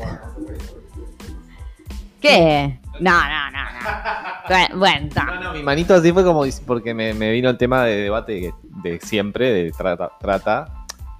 [2.22, 2.80] ¿Qué?
[3.00, 4.78] No, no, no, no.
[4.80, 5.10] Bueno.
[5.16, 8.54] No, no, mi manito así fue como porque me, me vino el tema de debate
[8.84, 10.68] de siempre, de trata, trata,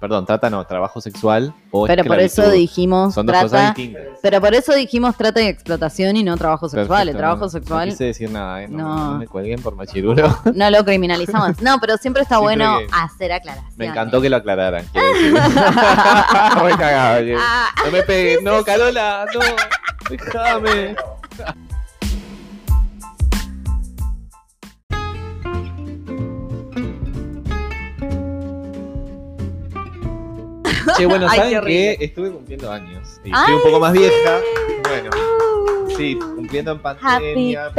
[0.00, 4.02] perdón, trata no, trabajo sexual o Pero por eso dijimos Son dos cosas distintas.
[4.22, 7.08] Pero por eso dijimos trata y explotación y no trabajo sexual.
[7.08, 8.68] El trabajo no- sexual No quise decir nada, ¿eh?
[8.68, 9.12] no, No.
[9.12, 10.38] no me cuelguen por machirulo.
[10.54, 11.60] no lo criminalizamos.
[11.62, 13.76] No, pero siempre está Siempre bueno que- hacer aclaraciones.
[13.78, 14.84] Me encantó que lo aclararan.
[14.94, 15.00] Re
[16.78, 17.24] cagado.
[17.38, 19.40] Ah, No me pegues, no, Carola, no,
[20.10, 20.94] déjame.
[30.96, 31.96] Che, bueno, Ay, ¿saben qué?
[32.00, 33.20] Estuve cumpliendo años.
[33.24, 34.40] Y Ay, estoy un poco más vieja.
[34.88, 35.10] Bueno,
[35.96, 37.70] sí, cumpliendo en pandemia,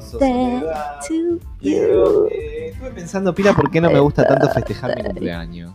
[0.00, 0.98] soledad.
[1.06, 2.28] to Pero, you.
[2.30, 5.72] eh, estuve pensando, Pila, ¿por qué no me gusta tanto festejar mi cumpleaños?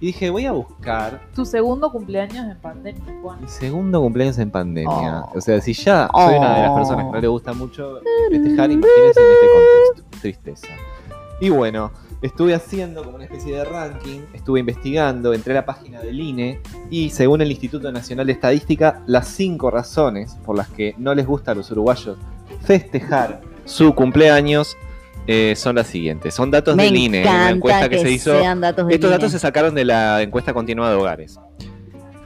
[0.00, 3.40] Y dije, voy a buscar tu segundo cumpleaños en pandemia, Juan.
[3.40, 4.90] mi segundo cumpleaños en pandemia.
[5.26, 5.38] Oh.
[5.38, 8.70] O sea, si ya soy una de las personas que no le gusta mucho festejar,
[8.72, 10.18] imagínense en este contexto.
[10.20, 10.66] Tristeza.
[11.40, 16.00] Y bueno, estuve haciendo como una especie de ranking, estuve investigando, entré a la página
[16.00, 20.94] del INE y según el Instituto Nacional de Estadística, las cinco razones por las que
[20.98, 22.16] no les gusta a los uruguayos
[22.64, 24.76] festejar su cumpleaños
[25.26, 26.34] eh, son las siguientes.
[26.34, 29.30] Son datos Me del INE, una encuesta que, que, se hizo datos estos datos INE.
[29.30, 31.38] se sacaron de la encuesta continua de hogares.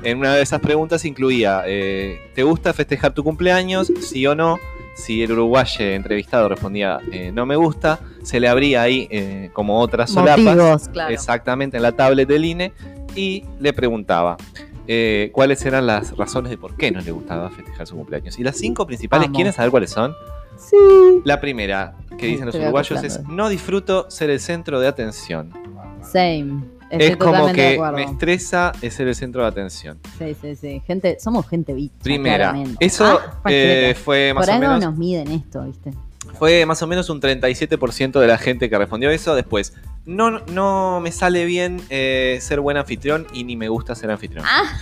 [0.03, 3.93] En una de esas preguntas incluía, eh, ¿te gusta festejar tu cumpleaños?
[4.01, 4.59] Sí o no.
[4.97, 9.79] Si el uruguayo entrevistado respondía, eh, no me gusta, se le abría ahí eh, como
[9.79, 10.43] otras solapas.
[10.43, 11.13] Motivos, claro.
[11.13, 12.73] Exactamente, en la tablet del INE.
[13.15, 14.37] Y le preguntaba,
[14.87, 18.39] eh, ¿cuáles eran las razones de por qué no le gustaba festejar su cumpleaños?
[18.39, 19.37] Y las cinco principales, Vamos.
[19.37, 20.15] ¿quieren saber cuáles son?
[20.57, 20.77] Sí.
[21.25, 25.53] La primera que dicen los uruguayos es, no disfruto ser el centro de atención.
[26.03, 26.76] Same.
[26.91, 29.99] Estoy es como que me estresa es ser el centro de atención.
[30.19, 30.83] Sí, sí, sí.
[30.87, 31.95] Gente, somos gente bicha.
[32.03, 32.77] Primera, claramente.
[32.85, 35.93] eso Ah, eh, fue más Por o algo menos nos miden esto, ¿viste?
[36.39, 39.35] fue más o menos un 37% de la gente que respondió eso.
[39.35, 44.11] Después, no, no me sale bien eh, ser buen anfitrión y ni me gusta ser
[44.11, 44.45] anfitrión.
[44.47, 44.79] Ah.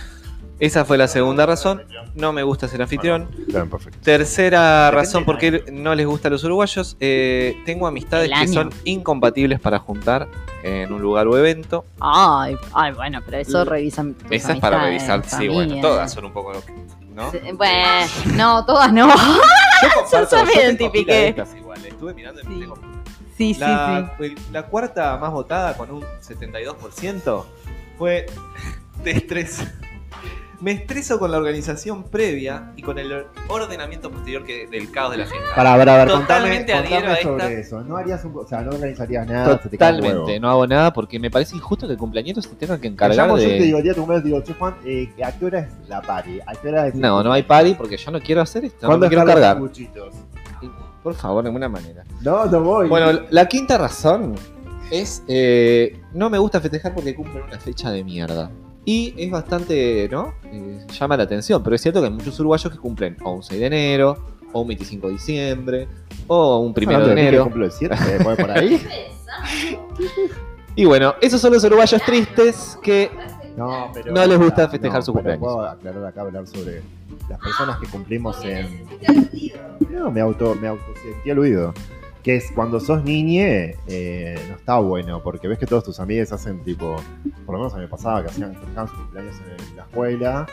[0.59, 1.83] Esa fue la segunda razón.
[2.15, 3.27] No me gusta ser anfitrión.
[3.51, 3.99] Perfecto.
[4.01, 6.95] Tercera razón por qué no les gusta a los uruguayos.
[7.01, 10.27] eh, tengo amistades que son incompatibles para juntar
[10.63, 11.85] en un lugar o evento.
[11.99, 14.13] Ay, ay, bueno, pero eso revisan.
[14.13, 15.23] tus Esa es para revisar.
[15.27, 16.53] Sí, bueno, todas son un poco.
[17.13, 17.31] ¿No?
[17.31, 19.07] Sí, Bueno, no, todas no.
[19.07, 19.13] Yo
[20.11, 21.35] comparto, me yo identifiqué.
[21.57, 22.59] igual, Estuve mirando y Sí.
[22.59, 22.75] tengo
[23.37, 24.35] Sí, sí, la, sí.
[24.53, 27.45] la cuarta más votada con un 72%
[27.97, 28.25] fue
[29.03, 29.61] de estrés.
[30.61, 35.17] Me estreso con la organización previa y con el ordenamiento posterior que, del caos de
[35.17, 35.55] la fiesta.
[35.55, 37.59] Para, para, ver, Totalmente contame, contame a sobre esta.
[37.59, 37.83] eso.
[37.83, 39.59] No harías un, o sea, no organizarías nada.
[39.59, 43.17] Totalmente, no hago nada porque me parece injusto que el cumpleañero se tenga que encargar
[43.17, 43.59] llamo, yo te de...
[43.59, 46.01] digo, el día de tu cumpleaños, digo, che Juan, eh, ¿a qué hora es la
[46.01, 46.39] party?
[46.45, 48.87] ¿A qué hora es No, no hay party porque yo no quiero hacer esto, no
[48.89, 49.59] ¿Cuándo me quiero cargar.
[51.03, 52.03] Por favor, de alguna manera.
[52.21, 52.87] No, no voy.
[52.87, 54.33] Bueno, la quinta razón
[54.91, 58.49] es eh, no me gusta festejar porque cumplen una fecha de mierda.
[58.85, 60.35] Y es bastante, ¿no?
[60.45, 63.43] Eh, llama la atención, pero es cierto que hay muchos uruguayos que cumplen o un
[63.43, 64.17] 6 de enero,
[64.53, 65.87] o un 25 de diciembre,
[66.27, 67.43] o un 1 de que enero.
[67.45, 68.81] cumplo el 7, ¿me puede por ahí?
[70.77, 73.09] Y bueno, esos son los uruguayos tristes que
[73.55, 74.13] No, pero.
[74.13, 75.39] No les gusta festejar su pero cumpleaños.
[75.39, 76.81] Puedo aclarar acá, hablar sobre
[77.29, 78.85] las personas que cumplimos en.
[79.89, 81.73] No, me auto, me auto sentí aludido.
[82.25, 86.31] Que es cuando sos niñe, eh, no está bueno, porque ves que todos tus amigos
[86.31, 86.95] hacen tipo.
[87.45, 89.35] Por lo menos a mí me pasaba que hacían sus cumpleaños
[89.69, 90.47] en la escuela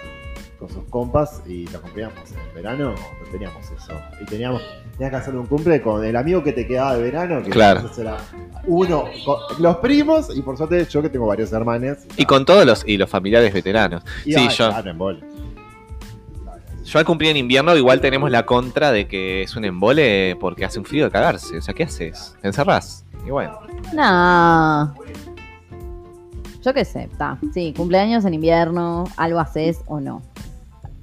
[0.59, 3.95] con sus compas y los cumplíamos en verano, no teníamos eso.
[4.21, 7.43] Y teníamos, tenías que hacer un cumple con el amigo que te quedaba de verano,
[7.43, 7.91] que Claro.
[7.99, 8.19] era
[8.67, 11.99] uno, con los primos, y por suerte yo que tengo varios hermanos.
[12.17, 14.05] Y con todos los, y los familiares veteranos.
[14.25, 15.21] Y, sí, ay, yo- claro, en bola.
[16.85, 20.65] Yo al cumplir en invierno igual tenemos la contra de que es un embole porque
[20.65, 21.59] hace un frío de cagarse.
[21.59, 22.37] O sea, ¿qué haces?
[22.41, 23.05] ¿Te encerrás?
[23.27, 23.59] Y bueno.
[23.95, 24.95] No.
[26.63, 27.39] Yo qué sé, está.
[27.53, 30.23] Sí, cumpleaños en invierno, algo haces o no.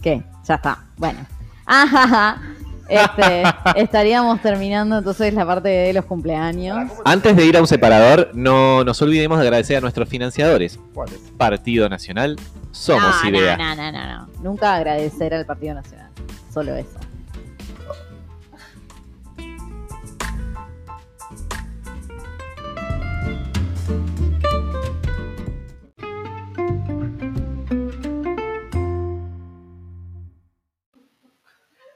[0.02, 0.24] ¿Qué?
[0.46, 0.86] Ya está.
[0.98, 1.20] Bueno.
[1.66, 2.42] Ajaja.
[2.90, 3.44] Este,
[3.76, 6.92] estaríamos terminando entonces la parte de los cumpleaños.
[7.06, 10.80] Antes de ir a un separador, no nos olvidemos de agradecer a nuestros financiadores.
[10.94, 11.20] ¿Cuál es?
[11.38, 12.38] Partido Nacional,
[12.72, 13.58] Somos no, Idea.
[13.58, 14.28] No, no, no, no, no.
[14.42, 16.10] Nunca agradecer al Partido Nacional.
[16.52, 17.00] Solo eso.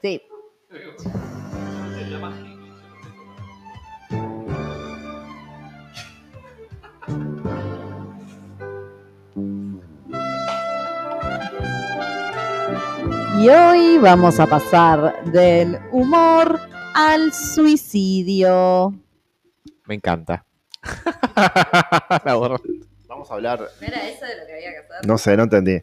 [0.02, 0.20] Sí.
[13.44, 16.58] Y hoy vamos a pasar del humor
[16.94, 18.94] al suicidio.
[19.84, 20.46] Me encanta.
[22.24, 22.58] La borro.
[23.06, 23.68] Vamos a hablar.
[23.82, 25.06] ¿Era eso de lo que había que hacer?
[25.06, 25.82] No sé, no entendí.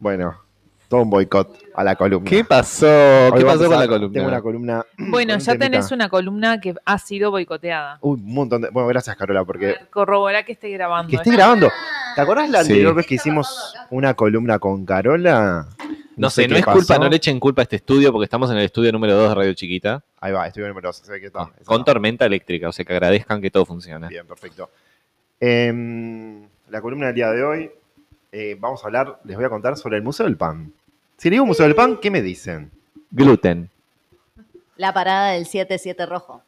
[0.00, 0.47] Bueno,
[0.88, 2.28] todo un boicot a la columna.
[2.28, 2.86] ¿Qué pasó?
[2.86, 4.12] Hoy ¿Qué pasó con la columna?
[4.14, 4.84] Tengo una columna.
[4.98, 5.64] Bueno, ya temita.
[5.70, 7.98] tenés una columna que ha sido boicoteada.
[8.00, 8.70] Uy, un montón de.
[8.70, 9.76] Bueno, gracias, Carola, porque.
[9.90, 11.10] Corrobora que esté grabando.
[11.10, 11.34] Que esté ¿eh?
[11.34, 11.68] grabando.
[12.14, 12.72] ¿Te acordás la Sí.
[12.72, 15.66] anterior vez que hicimos una columna con Carola?
[16.16, 18.50] No sé, no qué es culpa, no le echen culpa a este estudio porque estamos
[18.50, 20.02] en el estudio número 2 de Radio Chiquita.
[20.20, 20.96] Ahí va, estoy número 2.
[20.96, 21.42] Se ve que está.
[21.54, 21.84] Esa Con no.
[21.84, 24.08] tormenta eléctrica, o sea que agradezcan que todo funciona.
[24.08, 24.68] Bien, perfecto.
[25.38, 27.70] Em, la columna del día de hoy,
[28.32, 30.72] eh, vamos a hablar, les voy a contar sobre el Museo del Pan.
[31.16, 32.70] Si le digo Museo del Pan, ¿qué me dicen?
[33.10, 33.70] Gluten.
[34.76, 36.42] La parada del 7-7 rojo.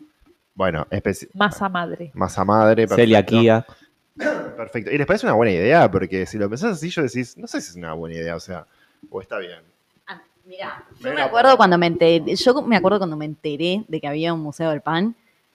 [0.55, 0.87] Bueno,
[1.35, 2.11] Masa madre.
[2.15, 2.83] masa madre.
[2.83, 2.97] perfecto.
[3.03, 3.67] Celiaquía.
[4.57, 4.91] Perfecto.
[4.91, 5.91] ¿Y les parece una buena idea?
[5.91, 8.41] Porque si lo pensás así, yo decís, no sé si es una buena idea, o
[8.41, 8.67] sea,
[9.09, 9.61] o está bien.
[10.07, 14.01] Ah, Mirá, yo me acuerdo cuando me enteré, yo me acuerdo cuando me enteré de
[14.01, 15.15] que había un museo del pan.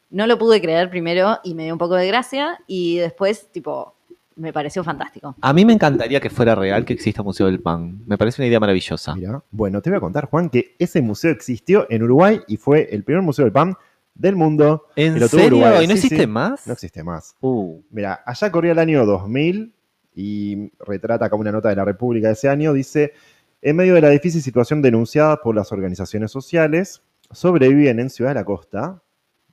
[0.10, 3.95] No lo pude creer primero y me dio un poco de gracia y después, tipo,
[4.36, 5.36] me pareció fantástico.
[5.42, 8.02] A mí me encantaría que fuera real que exista Museo del Pan.
[8.06, 9.16] Me parece una idea maravillosa.
[9.16, 12.90] Mira, bueno, te voy a contar, Juan, que ese museo existió en Uruguay y fue
[12.92, 13.76] el primer museo del pan
[14.14, 14.88] del mundo.
[14.96, 15.48] ¿En lo serio?
[15.48, 15.86] Uruguay.
[15.86, 16.28] ¿Y no Sí, existe sí.
[16.28, 16.68] más?
[16.68, 17.36] No existe más.
[17.42, 19.74] Uh, Mira, allá corría el año 2000
[20.16, 22.74] y retrata acá una nota de la República de ese año.
[22.74, 23.14] Dice,
[23.62, 28.36] en medio de la difícil situación denunciada por las organizaciones sociales, sobreviven en Ciudad de
[28.36, 29.02] la Costa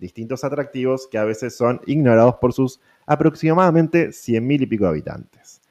[0.02, 5.62] distintos atractivos que a veces son ignorados por sus aproximadamente 100.000 y pico habitantes.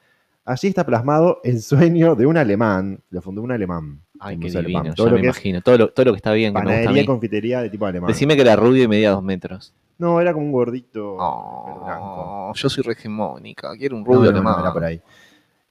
[0.46, 4.02] Allí está plasmado el sueño de un alemán, lo fundó un alemán.
[4.20, 4.84] ay, qué divino.
[4.86, 5.62] Ya Todo lo me que imagino.
[5.62, 7.08] Todo lo, todo lo que está bien, que me gusta a panadería y mí.
[7.08, 8.08] confitería de tipo alemán.
[8.08, 9.74] Decime que era rubio y medía dos metros.
[10.00, 12.50] No, era como un gordito pero blanco.
[12.50, 13.76] Oh, yo soy regemónica.
[13.78, 14.56] Quiero un rubio no, no, alemán.
[14.62, 15.00] era por ahí.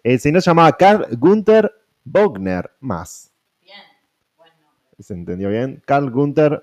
[0.05, 1.73] El señor se llamaba Carl Gunther
[2.05, 3.27] Bogner más.
[5.01, 5.83] ¿Se entendió bien?
[5.87, 6.63] Carl Gunther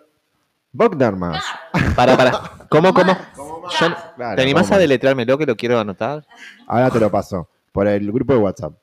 [0.71, 1.43] Bogner más.
[1.95, 2.31] Para, para.
[2.69, 3.13] ¿Cómo, cómo?
[3.79, 6.25] Yo- Claro, ¿Te animás a deletreármelo que lo quiero anotar?
[6.67, 8.73] Ahora te lo paso por el grupo de WhatsApp.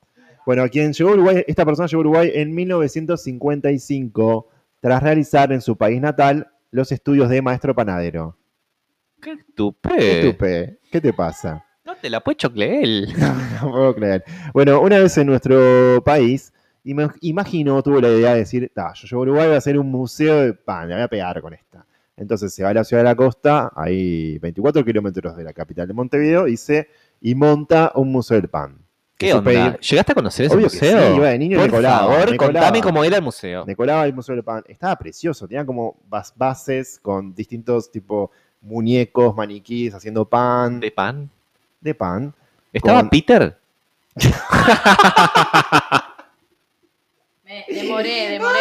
[0.45, 4.47] Bueno, quien llegó a Uruguay, esta persona llegó a Uruguay en 1955
[4.79, 8.37] tras realizar en su país natal los estudios de maestro panadero.
[9.21, 10.21] ¡Qué ¿Qué tupé!
[10.21, 10.79] tupe?
[10.91, 11.65] ¿Qué te pasa?
[11.83, 12.85] No te la puedes choclear.
[13.61, 14.23] No puedo creer.
[14.53, 16.53] Bueno, una vez en nuestro país,
[17.21, 19.89] imagino, tuvo la idea de decir, "Ta, yo llego a Uruguay, voy a hacer un
[19.91, 21.85] museo de pan, me voy a pegar con esta.
[22.17, 25.87] Entonces se va a la ciudad de la costa, ahí 24 kilómetros de la capital
[25.87, 26.87] de Montevideo, dice,
[27.21, 28.77] y monta un museo del pan.
[29.17, 29.49] ¿Qué onda?
[29.51, 31.09] pedí- ¿Llegaste a conocer ese Obvio que museo?
[31.11, 33.65] sí, iba de niño y Por me colaba, favor, me contame cómo era el museo.
[33.65, 34.63] Me colaba el Museo del Pan.
[34.67, 35.47] Estaba precioso.
[35.47, 40.79] Tenía como bas- bases con distintos tipo muñecos, maniquíes haciendo pan.
[40.81, 41.29] ¿De pan?
[41.79, 42.33] De pan.
[42.73, 43.57] ¿Estaba Con- Peter?
[47.69, 48.59] Me demoré, demoré.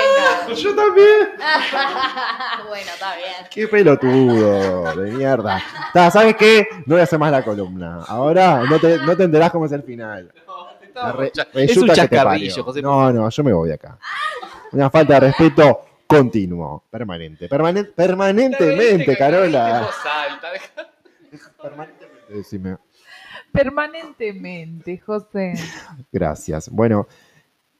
[0.57, 1.29] Yo también.
[2.69, 3.47] bueno, está bien.
[3.51, 5.63] Qué pelotudo, de mierda.
[5.93, 6.67] Ta, ¿Sabes qué?
[6.87, 8.05] No voy a hacer más la columna.
[8.07, 10.33] Ahora no te, no te enterás cómo es el final.
[10.95, 12.63] La re- es un chascarrillo.
[12.63, 12.81] José.
[12.81, 13.99] No, no, yo me voy de acá.
[14.71, 17.49] Una falta de respeto continuo, permanente.
[17.49, 19.89] Permanen- permanentemente, Carola.
[21.61, 22.77] Permanentemente, decime.
[23.51, 25.55] Permanentemente, José.
[26.13, 26.69] Gracias.
[26.69, 27.09] Bueno,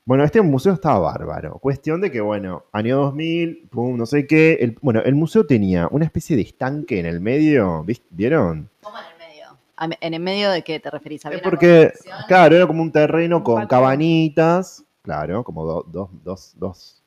[0.05, 1.59] bueno, este museo estaba bárbaro.
[1.59, 4.59] Cuestión de que, bueno, año 2000, pum, no sé qué.
[4.61, 8.69] el- bueno, el museo tenía una especie de estanque en el medio, ¿vis- ¿vieron?
[8.83, 9.59] ¿Cómo en el medio?
[9.77, 11.25] A me- ¿En el medio de qué te referís?
[11.25, 11.93] ¿Había porque,
[12.29, 17.03] claro, era como un terreno con cabanitas, claro, como do- dos, dos, dos,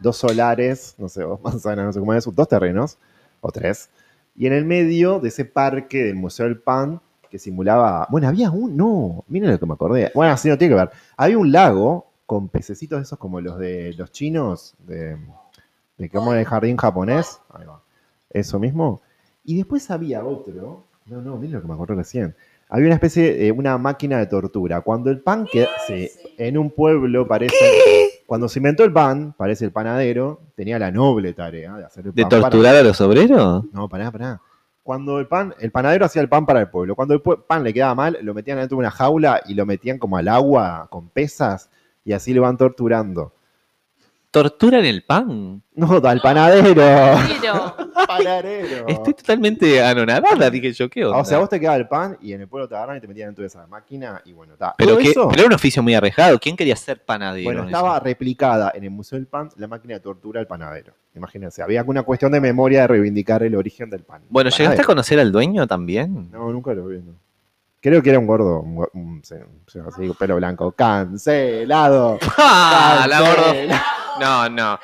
[0.00, 2.98] dos solares, no sé, dos manzanas, no sé cómo es, dos terrenos,
[3.40, 3.88] o tres.
[4.34, 7.00] Y en el medio de ese parque del Museo del Pan,
[7.30, 10.74] que simulaba, bueno, había un, no, miren lo que me acordé, bueno, sí, no tiene
[10.74, 15.18] que ver, había un lago con pececitos esos como los de los chinos, de,
[15.98, 17.82] de como en el jardín japonés, Ahí va.
[18.30, 19.02] eso mismo.
[19.44, 22.34] Y después había otro, no, no, miren lo que me acordé recién,
[22.70, 24.80] había una especie de una máquina de tortura.
[24.80, 27.54] Cuando el pan que sí, en un pueblo parece.
[28.24, 32.14] Cuando se inventó el pan, parece el panadero, tenía la noble tarea de hacer el
[32.14, 32.30] ¿De pan.
[32.30, 33.64] para- torturar a los obreros?
[33.74, 34.40] No, pará, pará.
[34.82, 36.96] Cuando el pan, el panadero hacía el pan para el pueblo.
[36.96, 39.98] Cuando el pan le quedaba mal, lo metían dentro de una jaula y lo metían
[39.98, 41.68] como al agua con pesas
[42.04, 43.32] y así lo van torturando.
[44.30, 45.62] ¿Torturan el pan?
[45.74, 46.82] No, al panadero.
[48.08, 48.86] Panadero.
[48.88, 51.18] Estoy totalmente anonadada, dije yo, ¿qué onda?
[51.18, 53.06] O sea, vos te quedaba el pan y en el pueblo te agarran y te
[53.08, 54.74] metían dentro de esa máquina y bueno, está.
[54.78, 56.38] pero, Todo que, eso- pero era un oficio muy arriesgado.
[56.38, 57.44] ¿Quién quería ser panadero?
[57.44, 58.04] Bueno, en estaba eso?
[58.04, 60.94] replicada en el Museo del Pan la máquina de tortura del panadero.
[61.14, 64.22] Imagínense, había alguna cuestión de memoria de reivindicar el origen del pan.
[64.30, 66.30] Bueno, ¿llegaste a conocer al dueño también?
[66.32, 66.98] No, nunca lo vi.
[67.02, 67.12] no.
[67.82, 70.70] Creo que era un gordo, un, un- así, pelo blanco.
[70.72, 72.18] ¡Cancelado!
[72.38, 73.06] ¡Ah!
[73.08, 73.52] La gordo.
[74.20, 74.78] No, no.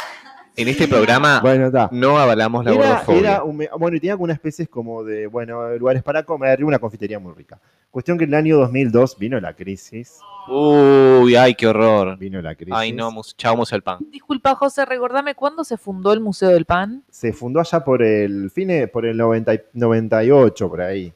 [0.57, 2.73] En este programa Bueno, no avalamos la
[3.07, 6.81] Era, un bueno, y tenía algunas especies como de, bueno, lugares para comer y una
[6.81, 7.61] confitería muy rica.
[7.93, 10.19] Cuestión que en el año 2002 vino la crisis.
[10.49, 12.19] Uy, ay, qué horror.
[12.19, 12.75] Vino la crisis.
[12.77, 13.99] Ay, no, mus- chao, Museo del Pan.
[14.11, 17.05] disculpa, José, recordame cuándo se fundó el Museo del Pan.
[17.09, 21.13] Se fundó allá por el fin, por el 90 y- 98, por ahí.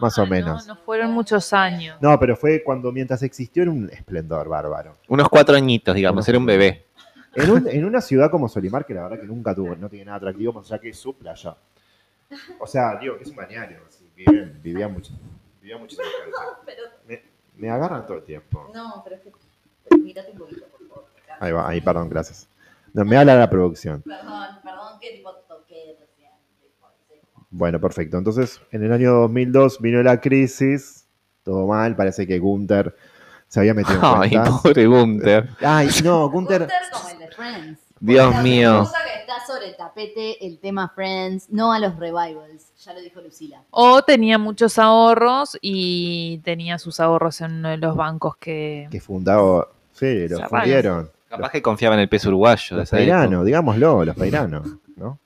[0.00, 0.66] Más o menos.
[0.66, 1.96] No, no fueron muchos años.
[2.00, 4.96] No, pero fue cuando mientras existió era un esplendor bárbaro.
[5.08, 6.86] Unos cuatro añitos, digamos, Unos era un bebé.
[7.34, 10.04] En, un- en una ciudad como Solimar, que la verdad que nunca tuvo, no tiene
[10.06, 11.56] nada atractivo, más allá que es su playa.
[12.58, 15.12] O sea, digo, que es un así, viven- vivía mucho.
[15.60, 16.80] Vivía muchísima gente.
[17.08, 17.22] Me,
[17.56, 18.70] me agarran todo el tiempo.
[18.74, 19.96] No, pero es que.
[19.98, 21.04] Mírate un poquito, por favor.
[21.40, 22.48] Ahí va, ahí, perdón, gracias.
[22.92, 24.02] No, me habla la producción.
[24.02, 25.30] Perdón, perdón, que tipo.
[27.56, 28.18] Bueno, perfecto.
[28.18, 31.06] Entonces, en el año 2002 vino la crisis,
[31.44, 32.96] todo mal, parece que Gunther
[33.46, 34.60] se había metido en Ay, cuentas.
[34.60, 35.48] pobre Gunther.
[35.60, 36.62] Ay, no, Gunther...
[36.62, 37.80] Gunther como el de Friends.
[38.00, 38.78] Dios Otra mío.
[38.80, 42.72] cosa que está sobre el tapete, el tema Friends, no a los revivals.
[42.84, 43.62] Ya lo dijo Lucila.
[43.70, 48.88] O tenía muchos ahorros y tenía sus ahorros en uno de los bancos que...
[48.90, 51.08] que fundado, sí, los fundieron.
[51.28, 52.78] Capaz que confiaba en el peso uruguayo.
[52.78, 55.20] Los peiranos, digámoslo, los peiranos, ¿no?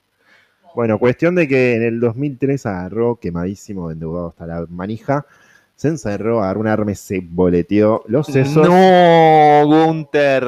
[0.78, 5.26] Bueno, cuestión de que en el 2003 agarró quemadísimo, endeudado hasta la manija,
[5.74, 8.64] se encerró, agarró un arma y se boleteó los sesos.
[8.68, 10.46] No, Gunther.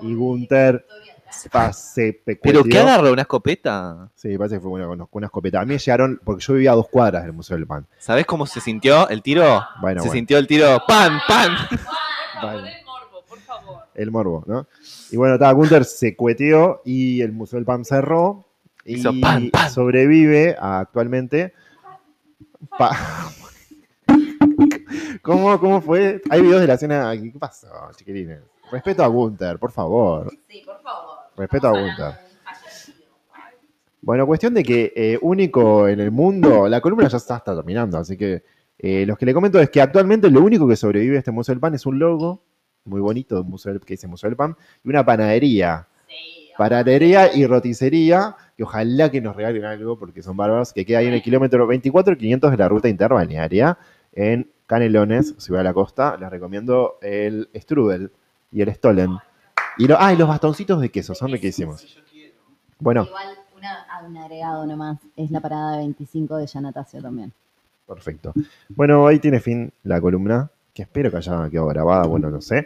[0.00, 0.86] Y Gunther
[1.52, 3.12] pa- se ¿Pero qué agarró?
[3.12, 4.08] ¿Una escopeta?
[4.14, 5.60] Sí, parece que fue una, con una escopeta.
[5.60, 7.86] A mí me llegaron, porque yo vivía a dos cuadras del Museo del Pan.
[7.98, 9.44] ¿Sabés cómo se sintió el tiro?
[9.82, 10.12] Bueno, se bueno.
[10.20, 10.80] sintió el tiro.
[10.88, 11.50] ¡Pan, pan!
[12.40, 12.66] Bueno.
[12.66, 13.82] el morbo, por favor.
[13.94, 14.66] El morbo, ¿no?
[15.10, 18.46] Y bueno, estaba Gunther se cueteó y el Museo del Pan cerró.
[18.84, 19.70] Y Hizo pan, pan.
[19.70, 21.52] sobrevive a, actualmente.
[22.78, 23.30] pa-
[25.22, 26.20] ¿Cómo, ¿Cómo fue?
[26.30, 27.12] Hay videos de la escena.
[27.20, 28.40] ¿Qué pasó, chiquilines?
[28.70, 30.30] Respeto a Gunther, por favor.
[30.48, 31.18] Sí, por favor.
[31.36, 32.14] Respeto a Gunther.
[34.02, 37.96] Bueno, cuestión de que eh, único en el mundo, la columna ya está, está terminando,
[37.96, 38.42] así que
[38.78, 41.54] eh, los que le comento es que actualmente lo único que sobrevive a este Museo
[41.54, 42.42] del Pan es un logo
[42.84, 45.88] muy bonito de un museo del- que dice Museo del Pan y una panadería.
[46.58, 51.06] Panadería y roticería, que ojalá que nos regalen algo porque son bárbaros, que queda ahí
[51.08, 53.76] en el kilómetro 24 500 de la ruta interbalnearia
[54.12, 56.16] en Canelones, Ciudad de la Costa.
[56.18, 58.10] Les recomiendo el strudel
[58.52, 59.18] y el stollen.
[59.76, 61.84] Y, lo- ah, y los bastoncitos de queso, son riquísimos.
[62.78, 63.26] Bueno, Igual
[63.56, 64.98] una, un agregado nomás.
[65.16, 67.32] Es la parada 25 de Yanatacio también.
[67.86, 68.32] Perfecto.
[68.70, 72.64] Bueno, ahí tiene fin la columna, que espero que haya quedado grabada, bueno, no sé.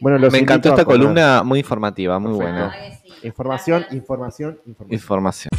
[0.00, 2.42] Bueno, los Me encantó esta columna muy informativa, muy Perfecto.
[2.42, 2.74] buena.
[3.24, 4.92] Información, información, información.
[4.92, 5.50] Información.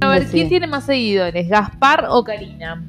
[0.00, 0.32] A ver, Sí.
[0.32, 1.48] ¿quién tiene más seguidores?
[1.48, 2.84] ¿Gaspar o Karina?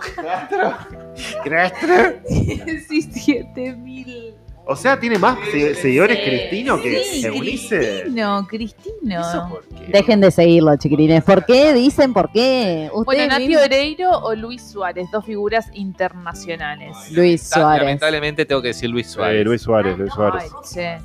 [1.43, 4.40] 17.000.
[4.65, 8.01] O sea, tiene más se- seguidores Cristino que Sí, Eunice.
[8.03, 9.21] Cristino, Cristino.
[9.21, 9.85] ¿Eso por qué?
[9.91, 11.23] Dejen de seguirlo, chiquilines.
[11.23, 11.73] ¿Por qué?
[11.73, 12.89] Dicen por qué.
[13.05, 16.95] Bueno, Nati Oreiro o Luis Suárez, dos figuras internacionales.
[17.11, 17.81] Luis Ta- Suárez.
[17.85, 19.41] Lamentablemente tengo que decir Luis Suárez.
[19.41, 20.43] Eh, Luis Suárez, Luis Suárez.
[20.43, 20.97] Ay, che.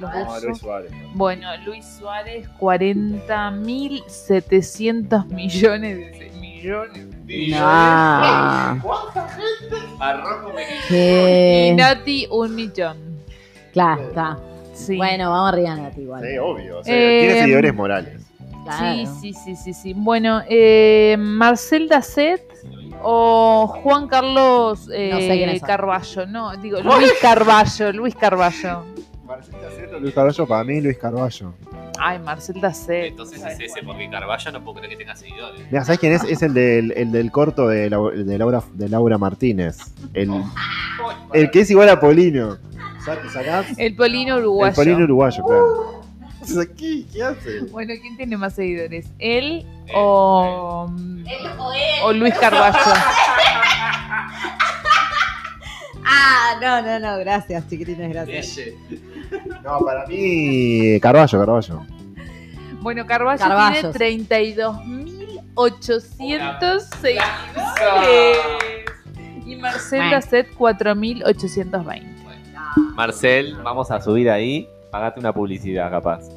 [0.00, 0.92] Los No, dos Luis Suárez.
[1.14, 6.30] Bueno, Luis Suárez, 40.700 millones de
[6.62, 7.06] millones.
[7.50, 7.66] No.
[9.98, 11.74] Barroco me- Y Que...
[11.76, 12.96] Nati, un millón.
[13.72, 14.38] Claro, está.
[14.74, 14.96] Sí.
[14.96, 16.22] Bueno, vamos arriba, Nati, igual.
[16.24, 16.78] Sí, obvio.
[16.78, 18.22] o sea, Eh, tiene seguidores morales.
[18.64, 18.96] Claro.
[18.96, 19.94] Sí, sí, sí, sí, sí.
[19.96, 22.42] Bueno, eh, Marcel Dacet
[23.02, 25.62] o Juan Carlos eh, No sé es.
[25.62, 28.84] Carballo, no, digo Luis Carballo, Luis Carballo.
[30.00, 31.54] Luis Carballo, para mí, Luis Carballo.
[32.00, 33.06] Ay, Marcel Dacet.
[33.06, 35.60] Entonces es ese, porque Carballo no puedo creer que tenga seguidores.
[35.70, 36.24] Mira, ¿sabes quién es?
[36.24, 39.78] Es el del, el del corto de, Lau- de Laura, de Laura Martínez.
[40.14, 40.30] El,
[41.34, 42.56] el que es igual a Polino.
[43.04, 43.66] Sa- ¿Sacás?
[43.78, 44.70] El Polino uruguayo.
[44.70, 46.02] El Polino uruguayo, claro.
[46.38, 47.06] ¿Qué haces aquí?
[47.12, 47.60] ¿Qué hace?
[47.70, 49.06] Bueno, ¿quién tiene más seguidores?
[49.18, 50.86] ¿Él o,
[52.04, 52.76] o Luis Carballo?
[56.10, 58.58] Ah, no, no, no, gracias, chiquitines, gracias.
[59.62, 61.82] No, para mí, Carballo, Carballo.
[62.80, 63.94] Bueno, Carballo Carballos.
[63.94, 68.38] tiene 32.800 seguidores.
[69.44, 70.10] Y Marcel.
[70.10, 72.02] Dacet 4.820.
[72.94, 74.66] Marcel, vamos a subir ahí.
[74.90, 76.22] Pagate una publicidad, capaz.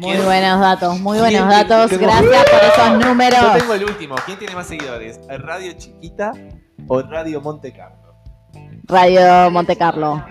[0.00, 1.98] Muy buenos datos, muy ¿Quién buenos datos.
[1.98, 3.38] Gracias por esos números.
[3.38, 4.14] Yo tengo el último.
[4.24, 5.20] ¿Quién tiene más seguidores?
[5.28, 6.32] ¿Radio Chiquita
[6.88, 8.14] o Radio Monte Carlo?
[8.84, 10.24] Radio Monte Carlo.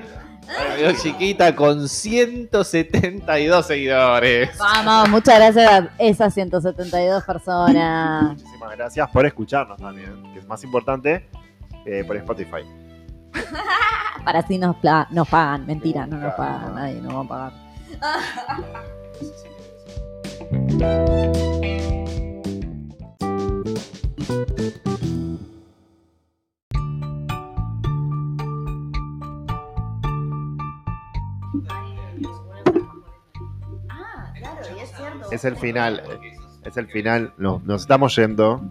[0.47, 4.57] Radio Chiquita con 172 seguidores.
[4.57, 8.23] Vamos, muchas gracias a esas 172 personas.
[8.23, 11.29] Muchísimas gracias por escucharnos también, que es más importante,
[11.85, 12.65] eh, por Spotify.
[14.25, 14.77] Para así nos,
[15.11, 15.67] nos pagan.
[15.67, 17.53] Mentira, no nos pagan nadie, no vamos a pagar.
[33.89, 35.31] Ah, claro, y es cierto.
[35.31, 36.03] Es el final.
[36.63, 37.33] Es el final.
[37.37, 38.61] No, nos estamos yendo.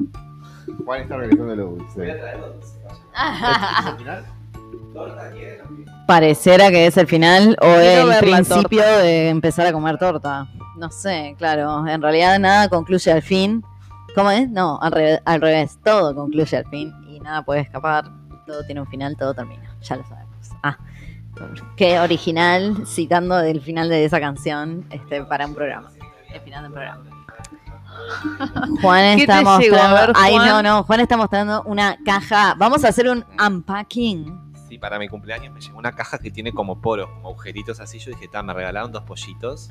[0.85, 2.17] Juan está regresando los dulces.
[2.17, 4.27] ¿Es el final?
[6.07, 10.49] Pareciera que es el final o el principio de empezar a comer torta.
[10.79, 11.87] No sé, claro.
[11.87, 13.65] En realidad nada concluye al fin.
[14.15, 14.49] ¿Cómo es?
[14.49, 15.79] No, al revés, al revés.
[15.85, 18.05] Todo concluye al fin y nada puede escapar.
[18.47, 19.75] Todo tiene un final, todo termina.
[19.83, 20.29] Ya lo sabemos.
[20.63, 20.79] Ah,
[21.77, 25.91] qué original citando del final de esa canción este, para un programa.
[26.33, 27.05] El final del programa.
[28.83, 30.13] Juan ¿Qué está mostrando.
[30.15, 30.83] Ay, no, no.
[30.85, 32.55] Juan está mostrando una caja.
[32.57, 34.48] Vamos a hacer un unpacking.
[34.81, 37.99] Para mi cumpleaños me llegó una caja que tiene como poros, como agujeritos así.
[37.99, 39.69] Yo dije, "Ta, me regalaron dos pollitos.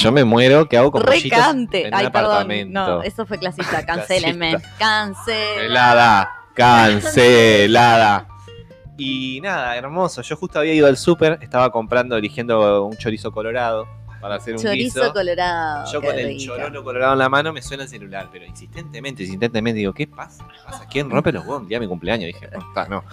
[0.00, 1.86] Yo me muero, ¿qué hago con pollitos Recante.
[1.86, 2.30] en Ay, un perdón.
[2.32, 2.72] apartamento?
[2.86, 3.84] No, eso fue clasista.
[3.86, 4.56] Cancélenme.
[4.78, 5.36] Cancel.
[5.58, 8.26] Cancelada, cancelada.
[8.96, 10.22] Y nada, hermoso.
[10.22, 13.88] Yo justo había ido al súper, estaba comprando, eligiendo un chorizo colorado
[14.20, 15.12] para hacer un Chorizo guiso.
[15.12, 15.92] colorado.
[15.92, 16.54] Yo con el rico.
[16.56, 20.46] chorono colorado en la mano me suena el celular, pero insistentemente, insistentemente digo, ¿qué pasa?
[20.48, 20.86] ¿Qué pasa?
[20.88, 21.66] ¿Quién rompe los huevos?
[21.68, 22.28] Día de mi cumpleaños.
[22.28, 23.04] Dije, no, está, no.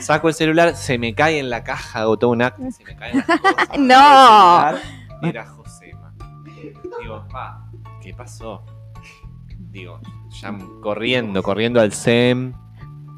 [0.00, 2.96] Saco el celular, se me cae en la caja, hago todo un acto, se me
[2.96, 3.78] caen las cosas.
[3.78, 5.28] No.
[5.28, 6.12] Era Josema.
[7.00, 7.64] Digo, pa,
[8.02, 8.64] ¿qué pasó?
[9.70, 10.00] Digo,
[10.40, 12.54] ya corriendo, corriendo al SEM.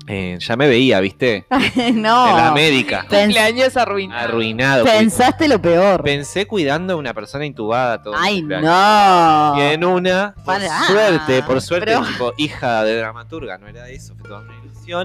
[0.09, 1.47] eh, ya me veía, ¿viste?
[1.95, 2.29] no.
[2.31, 3.03] En la médica.
[3.09, 4.25] Cumpleaños arruinado.
[4.29, 4.85] Arruinado.
[4.85, 6.03] Pensaste lo peor.
[6.03, 8.15] Pensé cuidando a una persona intubada todo.
[8.19, 9.55] Ay, no.
[9.57, 10.83] Y en una, por Pará.
[10.89, 14.29] suerte, por suerte, Pero- tipo, hija de dramaturga, no era eso, fue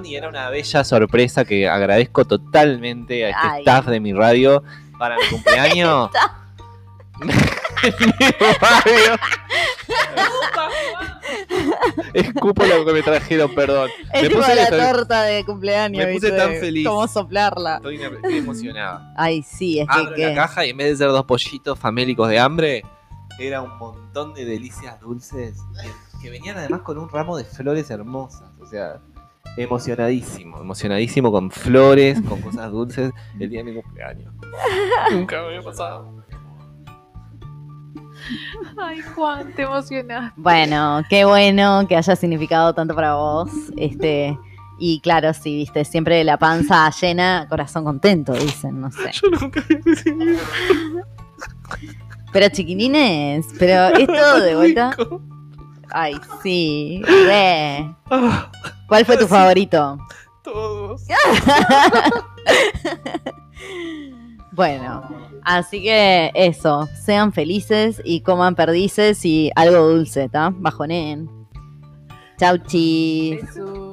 [0.06, 3.60] y era una bella sorpresa que agradezco totalmente a este Ay.
[3.62, 4.64] staff de mi radio
[4.98, 6.10] para mi cumpleaños.
[7.22, 7.32] mi
[8.62, 9.16] radio.
[12.14, 13.90] Escupo lo que me trajeron, perdón.
[14.14, 16.06] Es me puse, la estoy, torta de cumpleaños.
[16.06, 16.88] me puse tan feliz.
[16.88, 17.76] Cómo soplarla.
[17.78, 19.02] estoy, estoy emocionado.
[19.16, 19.94] Ay, sí, es que.
[19.94, 22.84] Abro la que- caja y en vez de ser dos pollitos famélicos de hambre,
[23.40, 27.90] era un montón de delicias dulces que, que venían además con un ramo de flores
[27.90, 28.50] hermosas.
[28.62, 29.00] O sea,
[29.58, 34.34] emocionadísimo, emocionadísimo con flores, con cosas dulces el día de mi cumpleaños.
[35.12, 36.24] Nunca me había pasado.
[38.78, 40.34] Ay, Juan, te emocionaste.
[40.42, 43.50] Bueno, qué bueno que haya significado tanto para vos.
[43.78, 44.38] Este,
[44.80, 49.12] y claro, sí, viste, siempre la panza llena, corazón contento, dicen, no sé.
[49.14, 50.40] Yo nunca había recibido.
[52.34, 54.92] Pero chiquilines, pero esto de vuelta.
[54.98, 55.35] Rico.
[55.98, 57.90] Ay, sí, re.
[58.12, 58.52] Ah,
[58.90, 59.30] ¿Cuál fue tu Sí.
[59.30, 59.98] favorito?
[60.44, 61.02] todos.
[64.52, 65.02] Bueno,
[65.44, 70.54] así que eso, sean felices y coman perdices y algo dulce, ¿tá?
[70.56, 71.30] Bajonen.
[72.40, 73.38] Chau, chi.
[73.42, 73.85] Jesús.